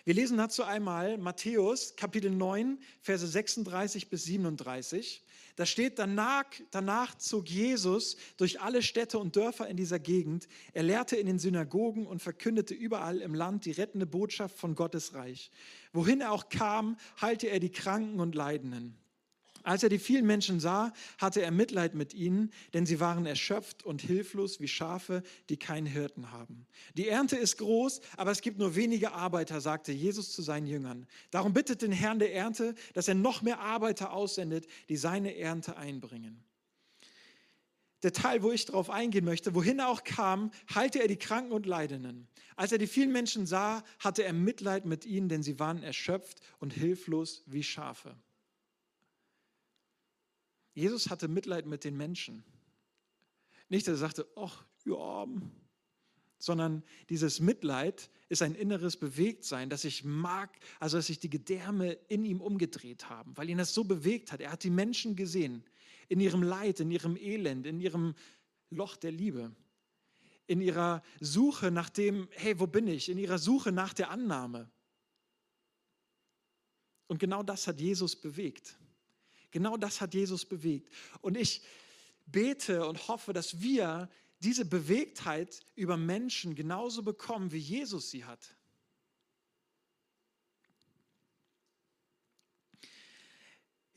[0.05, 5.23] Wir lesen dazu einmal Matthäus Kapitel 9, Verse 36 bis 37.
[5.57, 10.47] Da steht, danach, danach zog Jesus durch alle Städte und Dörfer in dieser Gegend.
[10.73, 15.15] Er lehrte in den Synagogen und verkündete überall im Land die rettende Botschaft von Gottes
[15.15, 15.49] Reich.
[15.93, 18.95] Wohin er auch kam, heilte er die Kranken und Leidenden.
[19.67, 23.83] Als er die vielen Menschen sah, hatte er Mitleid mit ihnen, denn sie waren erschöpft
[23.83, 26.65] und hilflos wie Schafe, die keinen Hirten haben.
[26.93, 31.05] Die Ernte ist groß, aber es gibt nur wenige Arbeiter, sagte Jesus zu seinen Jüngern.
[31.31, 35.75] Darum bittet den Herrn der Ernte, dass er noch mehr Arbeiter aussendet, die seine Ernte
[35.75, 36.45] einbringen.
[38.03, 41.51] Der Teil, wo ich darauf eingehen möchte, wohin er auch kam, heilte er die Kranken
[41.51, 42.29] und Leidenden.
[42.55, 46.39] Als er die vielen Menschen sah, hatte er Mitleid mit ihnen, denn sie waren erschöpft
[46.59, 48.15] und hilflos wie Schafe.
[50.77, 52.43] Jesus hatte Mitleid mit den Menschen.
[53.67, 55.25] Nicht, dass er sagte, ach, ja,
[56.37, 61.93] sondern dieses Mitleid ist ein inneres Bewegtsein, das ich mag, also dass sich die Gedärme
[62.09, 64.39] in ihm umgedreht haben, weil ihn das so bewegt hat.
[64.39, 65.63] Er hat die Menschen gesehen,
[66.09, 68.13] in ihrem Leid, in ihrem Elend, in ihrem
[68.69, 69.55] Loch der Liebe,
[70.45, 73.09] in ihrer Suche nach dem, hey, wo bin ich?
[73.09, 74.69] In ihrer Suche nach der Annahme.
[77.07, 78.77] Und genau das hat Jesus bewegt.
[79.51, 80.89] Genau das hat Jesus bewegt.
[81.21, 81.61] Und ich
[82.25, 88.53] bete und hoffe, dass wir diese Bewegtheit über Menschen genauso bekommen, wie Jesus sie hat.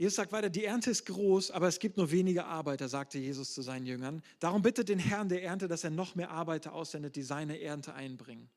[0.00, 3.52] Jesus sagt weiter, die Ernte ist groß, aber es gibt nur wenige Arbeiter, sagte Jesus
[3.52, 4.22] zu seinen Jüngern.
[4.38, 7.92] Darum bittet den Herrn der Ernte, dass er noch mehr Arbeiter aussendet, die seine Ernte
[7.92, 8.48] einbringen.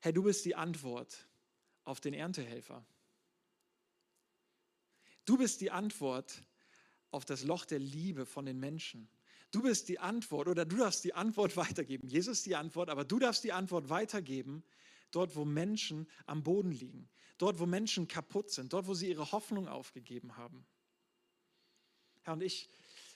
[0.00, 1.26] Herr, du bist die Antwort
[1.84, 2.84] auf den Erntehelfer.
[5.26, 6.42] Du bist die Antwort
[7.10, 9.08] auf das Loch der Liebe von den Menschen.
[9.50, 12.08] Du bist die Antwort oder du darfst die Antwort weitergeben.
[12.08, 14.64] Jesus ist die Antwort, aber du darfst die Antwort weitergeben,
[15.10, 17.08] dort wo Menschen am Boden liegen,
[17.38, 20.66] dort wo Menschen kaputt sind, dort wo sie ihre Hoffnung aufgegeben haben.
[22.22, 22.68] Herr, und ich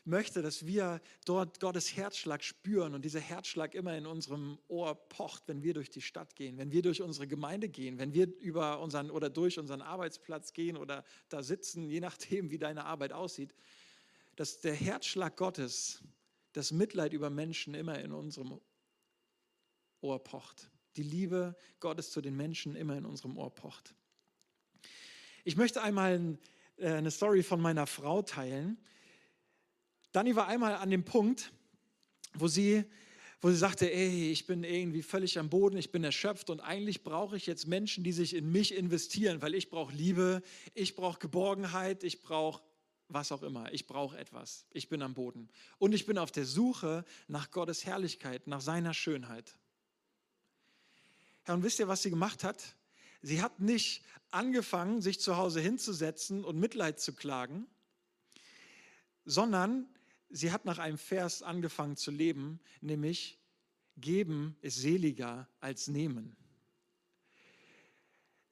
[0.04, 5.44] möchte, dass wir dort Gottes Herzschlag spüren und dieser Herzschlag immer in unserem Ohr pocht,
[5.46, 8.80] wenn wir durch die Stadt gehen, wenn wir durch unsere Gemeinde gehen, wenn wir über
[8.80, 13.54] unseren oder durch unseren Arbeitsplatz gehen oder da sitzen, je nachdem, wie deine Arbeit aussieht,
[14.36, 16.02] dass der Herzschlag Gottes,
[16.52, 18.60] das Mitleid über Menschen immer in unserem
[20.00, 20.70] Ohr pocht.
[20.96, 23.94] Die Liebe Gottes zu den Menschen immer in unserem Ohr pocht.
[25.44, 26.38] Ich möchte einmal
[26.76, 28.78] äh, eine Story von meiner Frau teilen.
[30.12, 31.53] Dani war einmal an dem Punkt,
[32.35, 32.85] wo sie,
[33.40, 37.03] wo sie sagte, ey, ich bin irgendwie völlig am Boden, ich bin erschöpft und eigentlich
[37.05, 40.42] brauche ich jetzt Menschen, die sich in mich investieren, weil ich brauche Liebe,
[40.75, 42.62] ich brauche Geborgenheit, ich brauche
[43.12, 45.49] was auch immer, ich brauche etwas, ich bin am Boden.
[45.79, 49.57] Und ich bin auf der Suche nach Gottes Herrlichkeit, nach seiner Schönheit.
[51.42, 52.77] Herr, und wisst ihr, was sie gemacht hat?
[53.23, 57.66] Sie hat nicht angefangen, sich zu Hause hinzusetzen und Mitleid zu klagen,
[59.25, 59.87] sondern
[60.30, 63.38] sie hat nach einem Vers angefangen zu leben, nämlich
[63.96, 66.36] geben ist seliger als nehmen.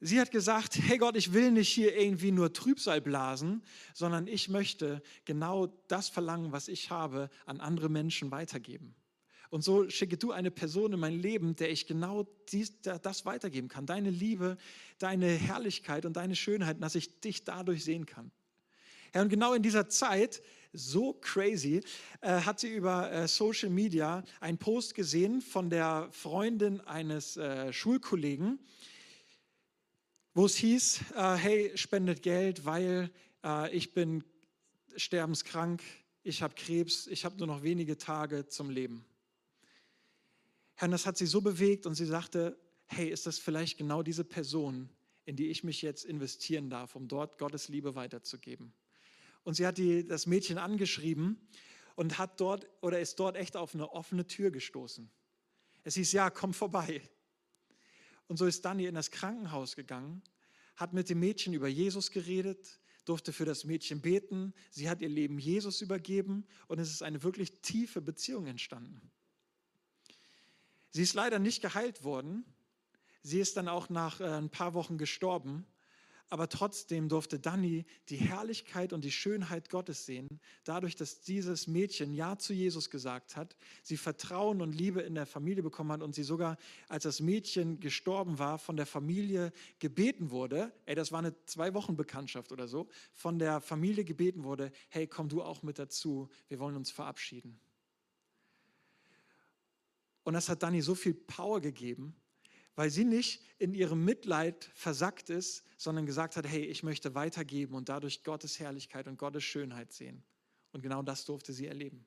[0.01, 3.63] Sie hat gesagt, hey Gott, ich will nicht hier irgendwie nur Trübsal blasen,
[3.95, 8.95] sondern ich möchte genau das verlangen, was ich habe, an andere Menschen weitergeben.
[9.51, 13.69] Und so schicke du eine Person in mein Leben, der ich genau dies, das weitergeben
[13.69, 13.87] kann.
[13.87, 14.57] Deine Liebe,
[14.99, 18.31] deine Herrlichkeit und deine Schönheit, dass ich dich dadurch sehen kann.
[19.15, 21.83] Ja, und genau in dieser Zeit so crazy,
[22.21, 27.73] äh, hat sie über äh, Social Media einen Post gesehen von der Freundin eines äh,
[27.73, 28.59] Schulkollegen,
[30.35, 33.11] wo es hieß, äh, hey, spendet Geld, weil
[33.45, 34.25] äh, ich bin
[34.97, 35.83] sterbenskrank,
[36.23, 39.05] ich habe Krebs, ich habe nur noch wenige Tage zum Leben.
[40.75, 44.03] Herr, und das hat sie so bewegt und sie sagte, hey, ist das vielleicht genau
[44.03, 44.89] diese Person,
[45.25, 48.73] in die ich mich jetzt investieren darf, um dort Gottes Liebe weiterzugeben?
[49.45, 51.49] Und sie hat die, das Mädchen angeschrieben
[51.95, 55.11] und hat dort oder ist dort echt auf eine offene Tür gestoßen.
[55.85, 57.03] Es hieß, ja, komm vorbei.
[58.27, 60.23] Und so ist Dani in das Krankenhaus gegangen,
[60.77, 65.09] hat mit dem Mädchen über Jesus geredet, durfte für das Mädchen beten, sie hat ihr
[65.09, 69.11] Leben Jesus übergeben und es ist eine wirklich tiefe Beziehung entstanden.
[70.91, 72.45] Sie ist leider nicht geheilt worden.
[73.23, 75.67] Sie ist dann auch nach äh, ein paar Wochen gestorben.
[76.31, 80.29] Aber trotzdem durfte Dani die Herrlichkeit und die Schönheit Gottes sehen,
[80.65, 85.25] dadurch, dass dieses Mädchen Ja zu Jesus gesagt hat, sie Vertrauen und Liebe in der
[85.25, 90.31] Familie bekommen hat und sie sogar, als das Mädchen gestorben war, von der Familie gebeten
[90.31, 94.71] wurde, ey, das war eine zwei Wochen Bekanntschaft oder so, von der Familie gebeten wurde,
[94.91, 97.59] hey, komm du auch mit dazu, wir wollen uns verabschieden.
[100.25, 102.15] Und das hat Dani so viel Power gegeben,
[102.79, 107.75] weil sie nicht in ihrem Mitleid versackt ist, sondern gesagt hat, hey, ich möchte weitergeben
[107.75, 110.23] und dadurch Gottes Herrlichkeit und Gottes Schönheit sehen.
[110.71, 112.07] Und genau das durfte sie erleben.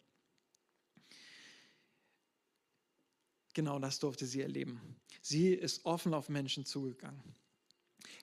[3.53, 4.79] Genau das durfte sie erleben.
[5.21, 7.21] Sie ist offen auf Menschen zugegangen.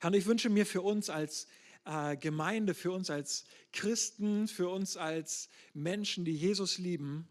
[0.00, 1.48] Herr, und ich wünsche mir für uns als
[1.84, 7.28] äh, Gemeinde, für uns als Christen, für uns als Menschen, die Jesus lieben,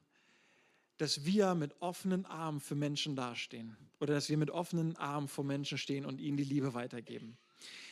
[0.97, 5.43] dass wir mit offenen Armen für Menschen dastehen oder dass wir mit offenen Armen vor
[5.43, 7.37] Menschen stehen und ihnen die Liebe weitergeben.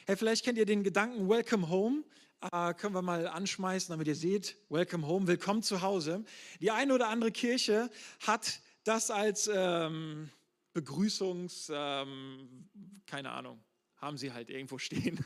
[0.06, 2.04] Hey, vielleicht kennt ihr den Gedanken Welcome Home.
[2.52, 6.24] Äh, können wir mal anschmeißen, damit ihr seht, Welcome Home, willkommen zu Hause.
[6.62, 7.90] Die eine oder andere Kirche
[8.26, 10.30] hat das als ähm,
[10.74, 12.68] Begrüßungs, ähm,
[13.08, 13.64] keine Ahnung,
[13.98, 15.24] haben sie halt irgendwo stehen.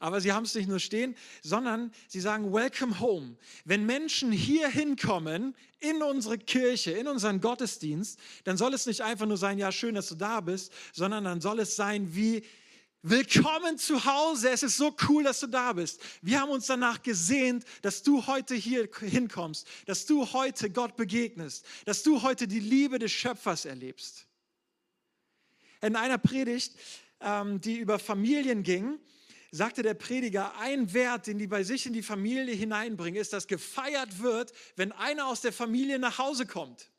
[0.00, 3.36] Aber sie haben es nicht nur stehen, sondern sie sagen Welcome Home.
[3.64, 9.26] Wenn Menschen hier hinkommen in unsere Kirche, in unseren Gottesdienst, dann soll es nicht einfach
[9.26, 12.42] nur sein, ja, schön, dass du da bist, sondern dann soll es sein wie
[13.08, 14.50] Willkommen zu Hause.
[14.50, 16.00] Es ist so cool, dass du da bist.
[16.22, 21.64] Wir haben uns danach gesehnt, dass du heute hier hinkommst, dass du heute Gott begegnest,
[21.84, 24.26] dass du heute die Liebe des Schöpfers erlebst.
[25.82, 26.74] In einer Predigt
[27.20, 28.98] ähm, die über Familien ging,
[29.50, 33.46] sagte der Prediger, ein Wert, den die bei sich in die Familie hineinbringen, ist, dass
[33.46, 36.90] gefeiert wird, wenn einer aus der Familie nach Hause kommt.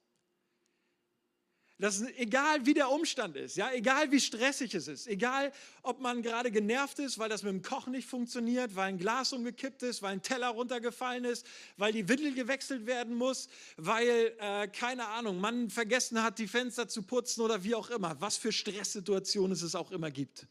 [1.80, 5.52] Das ist egal, wie der Umstand ist, ja, egal wie stressig es ist, egal,
[5.84, 9.32] ob man gerade genervt ist, weil das mit dem Kochen nicht funktioniert, weil ein Glas
[9.32, 11.46] umgekippt ist, weil ein Teller runtergefallen ist,
[11.78, 16.88] weil die Windel gewechselt werden muss, weil, äh, keine Ahnung, man vergessen hat, die Fenster
[16.88, 20.48] zu putzen oder wie auch immer, was für Stresssituationen es auch immer gibt.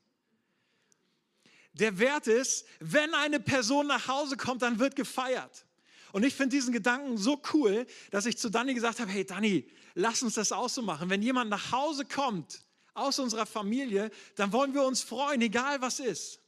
[1.72, 5.66] Der Wert ist, wenn eine Person nach Hause kommt, dann wird gefeiert.
[6.12, 9.68] Und ich finde diesen Gedanken so cool, dass ich zu Dani gesagt habe, hey Dani,
[9.96, 11.10] lass uns das auch so machen.
[11.10, 12.60] Wenn jemand nach Hause kommt
[12.94, 16.40] aus unserer Familie, dann wollen wir uns freuen, egal was ist.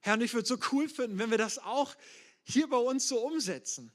[0.00, 1.94] Herr, und ich würde es so cool finden, wenn wir das auch
[2.42, 3.92] hier bei uns so umsetzen.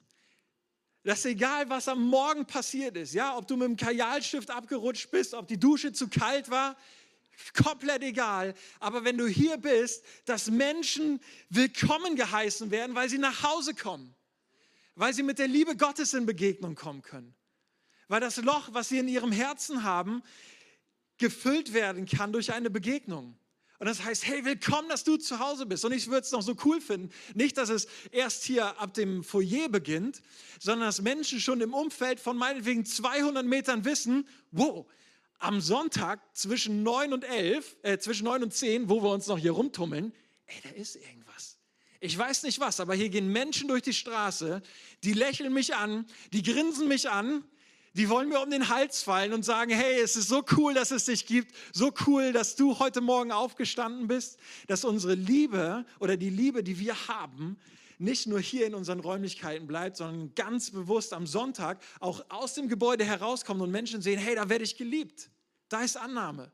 [1.04, 5.34] Dass egal, was am Morgen passiert ist, ja, ob du mit dem Kajalstift abgerutscht bist,
[5.34, 6.78] ob die Dusche zu kalt war,
[7.56, 8.54] komplett egal.
[8.80, 14.15] Aber wenn du hier bist, dass Menschen willkommen geheißen werden, weil sie nach Hause kommen
[14.96, 17.36] weil sie mit der Liebe Gottes in Begegnung kommen können.
[18.08, 20.24] Weil das Loch, was sie in ihrem Herzen haben,
[21.18, 23.38] gefüllt werden kann durch eine Begegnung.
[23.78, 25.84] Und das heißt, hey, willkommen, dass du zu Hause bist.
[25.84, 29.24] Und ich würde es noch so cool finden, nicht, dass es erst hier ab dem
[29.24, 30.22] Foyer beginnt,
[30.60, 34.86] sondern dass Menschen schon im Umfeld von meinetwegen 200 Metern wissen, wow,
[35.40, 39.38] am Sonntag zwischen 9 und 11, äh, zwischen 9 und 10, wo wir uns noch
[39.38, 40.14] hier rumtummeln,
[40.48, 41.25] ey, da ist irgendwas.
[42.00, 44.62] Ich weiß nicht was, aber hier gehen Menschen durch die Straße,
[45.04, 47.44] die lächeln mich an, die grinsen mich an,
[47.94, 50.92] die wollen mir um den Hals fallen und sagen, hey, es ist so cool, dass
[50.92, 56.18] es dich gibt, so cool, dass du heute Morgen aufgestanden bist, dass unsere Liebe oder
[56.18, 57.58] die Liebe, die wir haben,
[57.98, 62.68] nicht nur hier in unseren Räumlichkeiten bleibt, sondern ganz bewusst am Sonntag auch aus dem
[62.68, 65.30] Gebäude herauskommt und Menschen sehen, hey, da werde ich geliebt.
[65.70, 66.52] Da ist Annahme.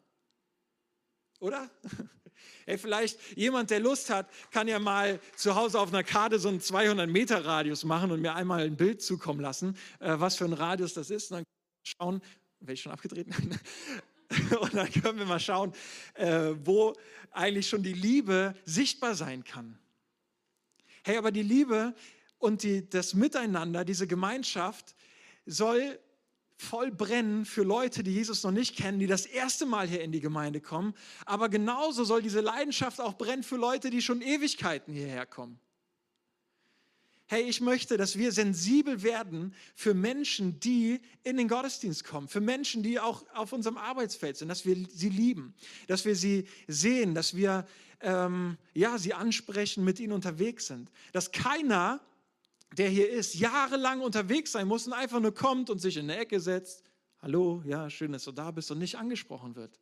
[1.39, 1.71] Oder?
[2.65, 6.49] Hey, vielleicht jemand, der Lust hat, kann ja mal zu Hause auf einer Karte so
[6.49, 10.45] einen 200 Meter Radius machen und mir einmal ein Bild zukommen lassen, äh, was für
[10.45, 11.31] ein Radius das ist.
[11.31, 11.45] Und dann
[11.83, 12.21] schauen,
[12.59, 13.27] werde ich schon abgedreht?
[14.61, 15.73] und dann können wir mal schauen,
[16.13, 16.93] äh, wo
[17.31, 19.77] eigentlich schon die Liebe sichtbar sein kann.
[21.03, 21.95] Hey, aber die Liebe
[22.37, 24.95] und die, das Miteinander, diese Gemeinschaft
[25.45, 25.99] soll
[26.61, 30.11] voll brennen für Leute, die Jesus noch nicht kennen, die das erste Mal hier in
[30.11, 30.93] die Gemeinde kommen.
[31.25, 35.59] Aber genauso soll diese Leidenschaft auch brennen für Leute, die schon Ewigkeiten hierher kommen.
[37.27, 42.41] hey, ich möchte, dass wir sensibel werden für Menschen, die in den Gottesdienst kommen, für
[42.41, 45.53] Menschen, die auch auf unserem Arbeitsfeld sind, dass wir sie lieben,
[45.87, 47.65] dass wir sie sehen, dass wir
[48.01, 50.91] ähm, ja, sie ansprechen, mit ihnen unterwegs sind.
[51.13, 52.01] Dass keiner,
[52.73, 56.19] der hier ist, jahrelang unterwegs sein muss und einfach nur kommt und sich in eine
[56.19, 56.83] Ecke setzt,
[57.21, 59.79] hallo, ja, schön, dass du da bist und nicht angesprochen wird.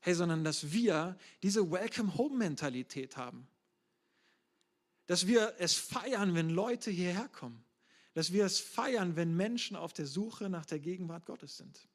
[0.00, 3.46] Hey, sondern dass wir diese Welcome-Home-Mentalität haben
[5.06, 7.64] dass wir es feiern, wenn Leute hierher kommen.
[8.14, 11.88] Dass wir es feiern, wenn Menschen auf der Suche nach der Gegenwart Gottes sind.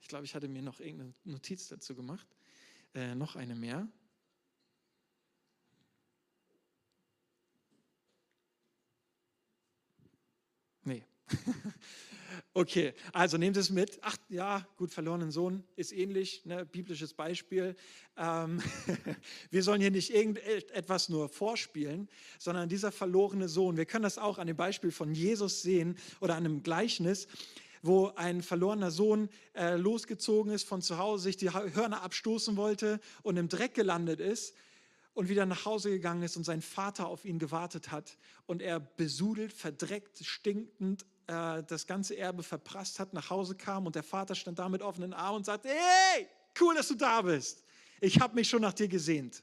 [0.00, 2.26] Ich glaube, ich hatte mir noch irgendeine Notiz dazu gemacht.
[2.94, 3.88] Äh, noch eine mehr.
[10.84, 11.04] Nee.
[12.58, 13.98] Okay, also nehmt es mit.
[14.00, 17.76] Ach ja, gut, verlorenen Sohn ist ähnlich, ne, biblisches Beispiel.
[18.16, 18.62] Ähm,
[19.50, 22.08] wir sollen hier nicht irgendetwas nur vorspielen,
[22.38, 26.34] sondern dieser verlorene Sohn, wir können das auch an dem Beispiel von Jesus sehen oder
[26.34, 27.28] an einem Gleichnis,
[27.82, 33.00] wo ein verlorener Sohn äh, losgezogen ist von zu Hause, sich die Hörner abstoßen wollte
[33.22, 34.54] und im Dreck gelandet ist
[35.12, 38.16] und wieder nach Hause gegangen ist und sein Vater auf ihn gewartet hat
[38.46, 43.94] und er besudelt, verdreckt, stinkend äh, das ganze Erbe verprasst hat, nach Hause kam und
[43.94, 46.28] der Vater stand da mit offenen Armen und sagte, hey,
[46.60, 47.64] cool, dass du da bist.
[48.00, 49.42] Ich habe mich schon nach dir gesehnt.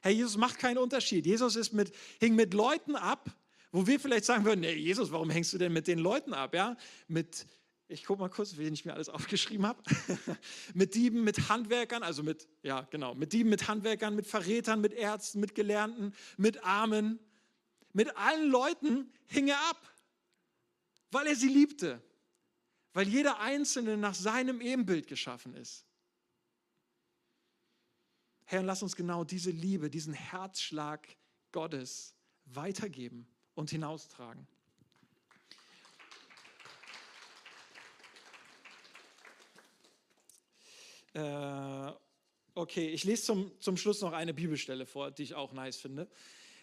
[0.00, 1.26] Herr Jesus macht keinen Unterschied.
[1.26, 3.30] Jesus ist mit, hing mit Leuten ab,
[3.72, 6.54] wo wir vielleicht sagen würden, nee, Jesus, warum hängst du denn mit den Leuten ab?
[6.54, 6.76] Ja?
[7.06, 7.46] Mit,
[7.86, 9.82] ich gucke mal kurz, wie ich mir alles aufgeschrieben habe.
[10.74, 14.94] mit Dieben, mit Handwerkern, also mit, ja, genau, mit Dieben, mit Handwerkern, mit Verrätern, mit
[14.94, 17.18] Ärzten, mit Gelernten, mit Armen.
[17.92, 19.90] Mit allen Leuten hing er ab
[21.10, 22.02] weil er sie liebte,
[22.92, 25.84] weil jeder Einzelne nach seinem Ebenbild geschaffen ist.
[28.44, 31.06] Herr, lass uns genau diese Liebe, diesen Herzschlag
[31.52, 34.46] Gottes weitergeben und hinaustragen.
[41.12, 41.92] Äh,
[42.54, 46.08] okay, ich lese zum, zum Schluss noch eine Bibelstelle vor, die ich auch nice finde.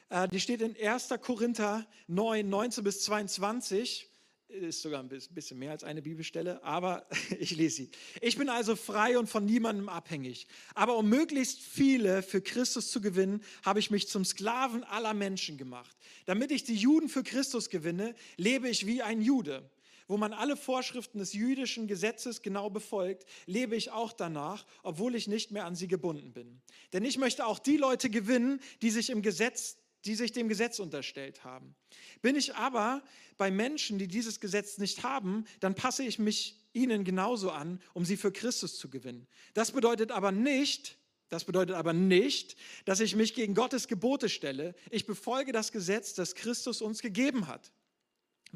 [0.10, 1.10] Äh, die steht in 1.
[1.22, 4.10] Korinther 9, 19 bis 22
[4.50, 7.06] ist sogar ein bisschen mehr als eine Bibelstelle, aber
[7.40, 7.92] ich lese sie.
[8.22, 10.48] Ich bin also frei und von niemandem abhängig.
[10.74, 15.58] Aber um möglichst viele für Christus zu gewinnen, habe ich mich zum Sklaven aller Menschen
[15.58, 15.96] gemacht.
[16.26, 19.70] Damit ich die Juden für Christus gewinne, lebe ich wie ein Jude.
[20.10, 25.28] Wo man alle Vorschriften des jüdischen Gesetzes genau befolgt, lebe ich auch danach, obwohl ich
[25.28, 26.62] nicht mehr an sie gebunden bin.
[26.94, 29.76] Denn ich möchte auch die Leute gewinnen, die sich im Gesetz
[30.08, 31.76] die sich dem Gesetz unterstellt haben.
[32.22, 33.04] Bin ich aber
[33.38, 38.06] bei Menschen, die dieses Gesetz nicht haben, dann passe ich mich ihnen genauso an, um
[38.06, 39.28] sie für Christus zu gewinnen.
[39.54, 40.98] Das bedeutet aber nicht,
[41.30, 42.56] das bedeutet aber nicht,
[42.86, 44.76] dass ich mich gegen Gottes Gebote stelle.
[44.92, 47.72] Ich befolge das Gesetz, das Christus uns gegeben hat.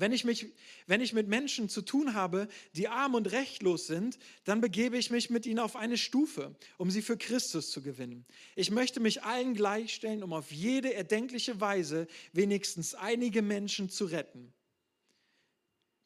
[0.02, 0.48] Wenn ich, mich,
[0.88, 5.12] wenn ich mit Menschen zu tun habe, die arm und rechtlos sind, dann begebe ich
[5.12, 8.26] mich mit ihnen auf eine Stufe, um sie für Christus zu gewinnen.
[8.56, 14.52] Ich möchte mich allen gleichstellen, um auf jede erdenkliche Weise wenigstens einige Menschen zu retten.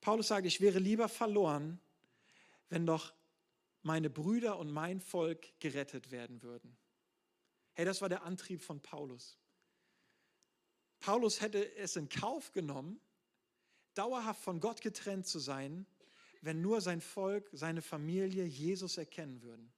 [0.02, 1.80] Paulus sagt, ich wäre lieber verloren,
[2.68, 3.14] wenn doch
[3.82, 6.76] meine Brüder und mein Volk gerettet werden würden.
[7.76, 9.38] Hey, das war der Antrieb von Paulus.
[11.00, 13.00] Paulus hätte es in Kauf genommen,
[13.96, 15.86] dauerhaft von Gott getrennt zu sein,
[16.41, 19.72] wenn nur sein Volk, seine Familie Jesus erkennen würden.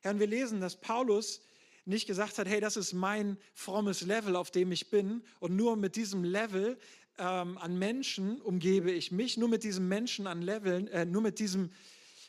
[0.00, 1.40] Herr, und wir lesen, dass Paulus
[1.86, 5.76] nicht gesagt hat, hey, das ist mein frommes Level, auf dem ich bin, und nur
[5.76, 6.78] mit diesem Level
[7.18, 11.38] ähm, an Menschen umgebe ich mich, nur mit diesem Menschen an Leveln, äh, nur mit
[11.38, 11.70] diesem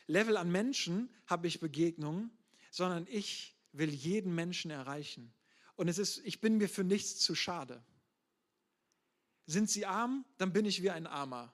[0.06, 2.30] Level an Menschen habe ich Begegnungen,
[2.70, 5.32] sondern ich will jeden Menschen erreichen.
[5.76, 7.82] Und es ist, ich bin mir für nichts zu schade.
[9.48, 11.50] Sind sie arm, dann bin ich wie ein Armer.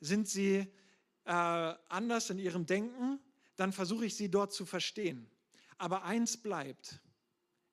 [0.00, 0.66] Sind sie
[1.26, 3.20] äh, anders in ihrem Denken,
[3.56, 5.30] dann versuche ich sie dort zu verstehen.
[5.76, 7.02] Aber eins bleibt,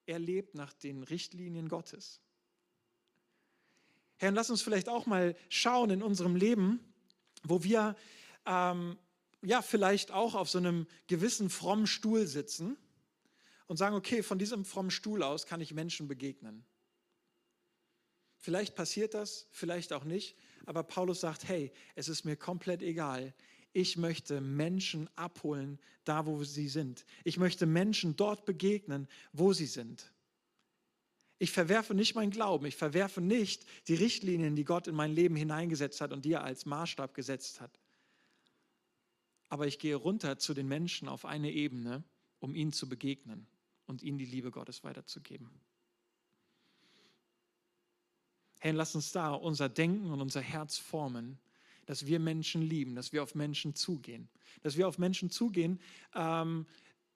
[0.05, 2.19] er lebt nach den Richtlinien Gottes.
[4.17, 6.82] Herr, lass uns vielleicht auch mal schauen in unserem Leben,
[7.43, 7.95] wo wir
[8.45, 8.97] ähm,
[9.41, 12.76] ja vielleicht auch auf so einem gewissen frommen Stuhl sitzen
[13.67, 16.65] und sagen, okay, von diesem frommen Stuhl aus kann ich Menschen begegnen.
[18.43, 20.35] Vielleicht passiert das, vielleicht auch nicht,
[20.65, 23.33] aber Paulus sagt, hey, es ist mir komplett egal.
[23.71, 27.05] Ich möchte Menschen abholen, da wo sie sind.
[27.23, 30.11] Ich möchte Menschen dort begegnen, wo sie sind.
[31.39, 35.37] Ich verwerfe nicht meinen Glauben, ich verwerfe nicht die Richtlinien, die Gott in mein Leben
[35.37, 37.79] hineingesetzt hat und die er als Maßstab gesetzt hat.
[39.47, 42.03] Aber ich gehe runter zu den Menschen auf eine Ebene,
[42.41, 43.47] um ihnen zu begegnen.
[43.85, 45.49] und ihnen die Liebe Gottes weiterzugeben.
[48.64, 51.38] Hey, lass uns da unser Denken und unser Herz formen,
[51.86, 54.30] dass wir Menschen lieben, dass wir auf Menschen zugehen,
[54.61, 55.82] dass wir auf Menschen zugehen,
[56.16, 56.66] ähm,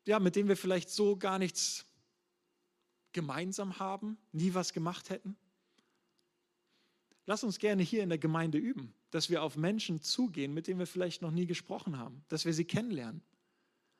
[0.05, 1.85] ja, mit denen wir vielleicht so gar nichts
[3.13, 5.37] gemeinsam haben, nie was gemacht hätten.
[7.25, 10.79] Lass uns gerne hier in der Gemeinde üben, dass wir auf Menschen zugehen, mit denen
[10.79, 13.21] wir vielleicht noch nie gesprochen haben, dass wir sie kennenlernen,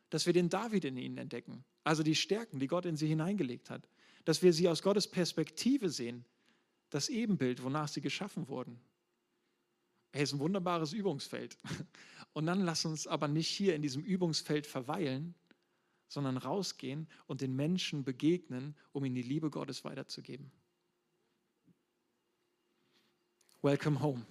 [0.10, 3.70] dass wir den David in ihnen entdecken, also die Stärken, die Gott in sie hineingelegt
[3.70, 3.88] hat,
[4.26, 6.26] dass wir sie aus Gottes Perspektive sehen,
[6.90, 8.80] das Ebenbild, wonach sie geschaffen wurden.
[10.12, 11.58] Hey, ist ein wunderbares Übungsfeld.
[12.34, 15.36] Und dann lass uns aber nicht hier in diesem Übungsfeld verweilen,
[16.08, 20.52] sondern rausgehen und den Menschen begegnen, um ihnen die Liebe Gottes weiterzugeben.
[23.62, 24.26] Welcome home.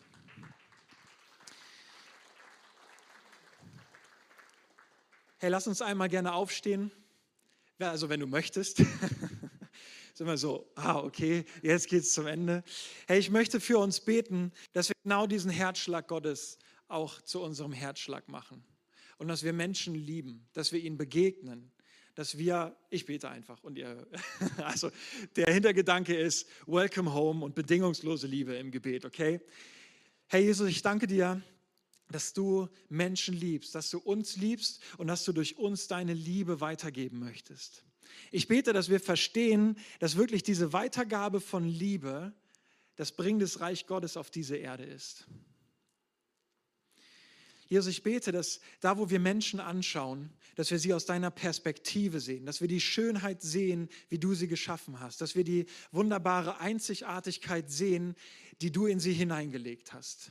[5.39, 6.91] Hey, lass uns einmal gerne aufstehen.
[7.79, 8.83] Also, wenn du möchtest.
[10.17, 12.64] sind wir so, ah, okay, jetzt geht es zum Ende.
[13.07, 16.59] Hey, ich möchte für uns beten, dass wir genau diesen Herzschlag Gottes
[16.89, 18.64] auch zu unserem Herzschlag machen.
[19.19, 21.71] Und dass wir Menschen lieben, dass wir ihnen begegnen,
[22.14, 24.07] dass wir, ich bete einfach und ihr,
[24.57, 24.91] also
[25.37, 29.43] der Hintergedanke ist Welcome Home und bedingungslose Liebe im Gebet, okay?
[30.29, 31.43] Hey Jesus, ich danke dir,
[32.09, 36.62] dass du Menschen liebst, dass du uns liebst und dass du durch uns deine Liebe
[36.62, 37.85] weitergeben möchtest.
[38.31, 42.33] Ich bete, dass wir verstehen, dass wirklich diese Weitergabe von Liebe
[42.97, 45.27] das Bringen des Reich Gottes auf diese Erde ist.
[47.69, 52.21] Jesus, ich bete, dass da, wo wir Menschen anschauen, dass wir sie aus deiner Perspektive
[52.21, 56.61] sehen, dass wir die Schönheit sehen, wie du sie geschaffen hast, dass wir die wunderbare
[56.61, 58.15] Einzigartigkeit sehen,
[58.61, 60.31] die du in sie hineingelegt hast.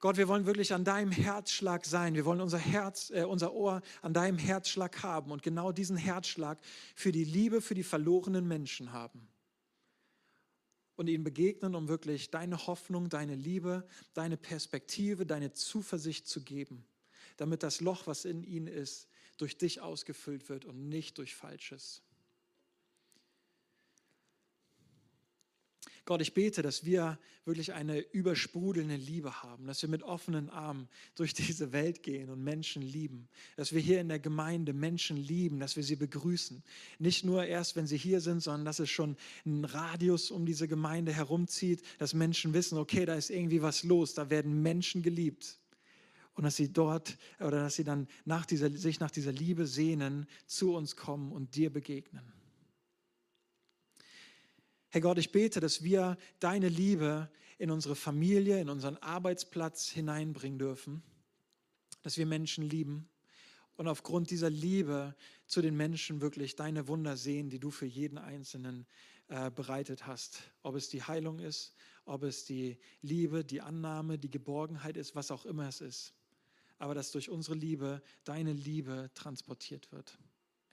[0.00, 2.14] Gott, wir wollen wirklich an deinem Herzschlag sein.
[2.14, 6.58] Wir wollen unser Herz, äh, unser Ohr an deinem Herzschlag haben und genau diesen Herzschlag
[6.94, 9.28] für die Liebe, für die verlorenen Menschen haben.
[10.96, 16.86] Und ihnen begegnen, um wirklich deine Hoffnung, deine Liebe, deine Perspektive, deine Zuversicht zu geben,
[17.36, 22.02] damit das Loch, was in ihnen ist, durch dich ausgefüllt wird und nicht durch Falsches.
[26.10, 30.88] Gott, ich bete, dass wir wirklich eine übersprudelnde Liebe haben, dass wir mit offenen Armen
[31.14, 35.60] durch diese Welt gehen und Menschen lieben, dass wir hier in der Gemeinde Menschen lieben,
[35.60, 36.64] dass wir sie begrüßen.
[36.98, 40.66] Nicht nur erst, wenn sie hier sind, sondern dass es schon einen Radius um diese
[40.66, 45.58] Gemeinde herumzieht, dass Menschen wissen, okay, da ist irgendwie was los, da werden Menschen geliebt.
[46.34, 50.26] Und dass sie dort oder dass sie dann nach dieser, sich nach dieser Liebe sehnen,
[50.46, 52.39] zu uns kommen und dir begegnen.
[54.92, 60.58] Herr Gott, ich bete, dass wir deine Liebe in unsere Familie, in unseren Arbeitsplatz hineinbringen
[60.58, 61.02] dürfen,
[62.02, 63.08] dass wir Menschen lieben
[63.76, 65.14] und aufgrund dieser Liebe
[65.46, 68.84] zu den Menschen wirklich deine Wunder sehen, die du für jeden Einzelnen
[69.28, 70.42] äh, bereitet hast.
[70.64, 75.30] Ob es die Heilung ist, ob es die Liebe, die Annahme, die Geborgenheit ist, was
[75.30, 76.14] auch immer es ist.
[76.78, 80.18] Aber dass durch unsere Liebe deine Liebe transportiert wird.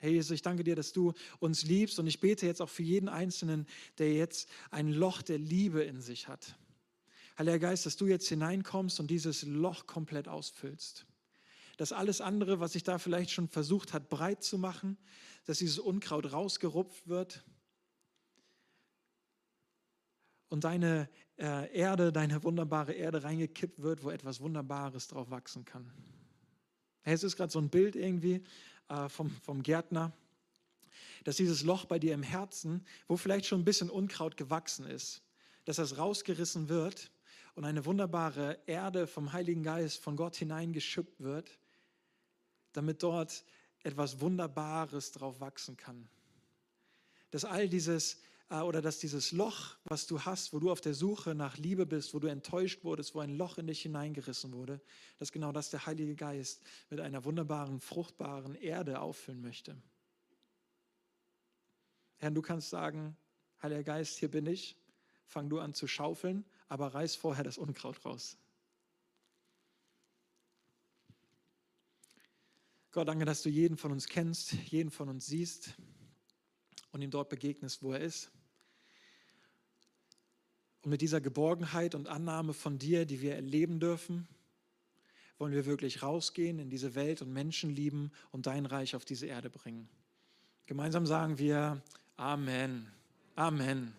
[0.00, 2.84] Hey Jesus, ich danke dir, dass du uns liebst und ich bete jetzt auch für
[2.84, 3.66] jeden Einzelnen,
[3.98, 6.56] der jetzt ein Loch der Liebe in sich hat.
[7.36, 11.04] Heiliger Geist, dass du jetzt hineinkommst und dieses Loch komplett ausfüllst.
[11.78, 14.96] Dass alles andere, was sich da vielleicht schon versucht hat, breit zu machen,
[15.46, 17.44] dass dieses Unkraut rausgerupft wird
[20.48, 25.90] und deine äh, Erde, deine wunderbare Erde reingekippt wird, wo etwas Wunderbares drauf wachsen kann.
[27.02, 28.42] Hey, es ist gerade so ein Bild irgendwie,
[28.88, 30.12] äh, vom, vom Gärtner,
[31.24, 35.22] dass dieses Loch bei dir im Herzen, wo vielleicht schon ein bisschen Unkraut gewachsen ist,
[35.64, 37.10] dass das rausgerissen wird
[37.54, 41.58] und eine wunderbare Erde vom Heiligen Geist von Gott hineingeschüppt wird,
[42.72, 43.44] damit dort
[43.82, 46.08] etwas Wunderbares drauf wachsen kann.
[47.30, 48.20] Dass all dieses
[48.50, 52.14] oder dass dieses Loch, was du hast, wo du auf der Suche nach Liebe bist,
[52.14, 54.80] wo du enttäuscht wurdest, wo ein Loch in dich hineingerissen wurde,
[55.18, 59.76] dass genau das der Heilige Geist mit einer wunderbaren, fruchtbaren Erde auffüllen möchte.
[62.16, 63.16] Herr, du kannst sagen,
[63.62, 64.76] Heiliger Geist, hier bin ich,
[65.26, 68.38] fang du an zu schaufeln, aber reiß vorher das Unkraut raus.
[72.92, 75.74] Gott, danke, dass du jeden von uns kennst, jeden von uns siehst
[76.92, 78.30] und ihm dort begegnest, wo er ist.
[80.82, 84.28] Und mit dieser Geborgenheit und Annahme von dir, die wir erleben dürfen,
[85.38, 89.26] wollen wir wirklich rausgehen in diese Welt und Menschen lieben und dein Reich auf diese
[89.26, 89.88] Erde bringen.
[90.66, 91.82] Gemeinsam sagen wir
[92.16, 92.90] Amen.
[93.36, 93.94] Amen.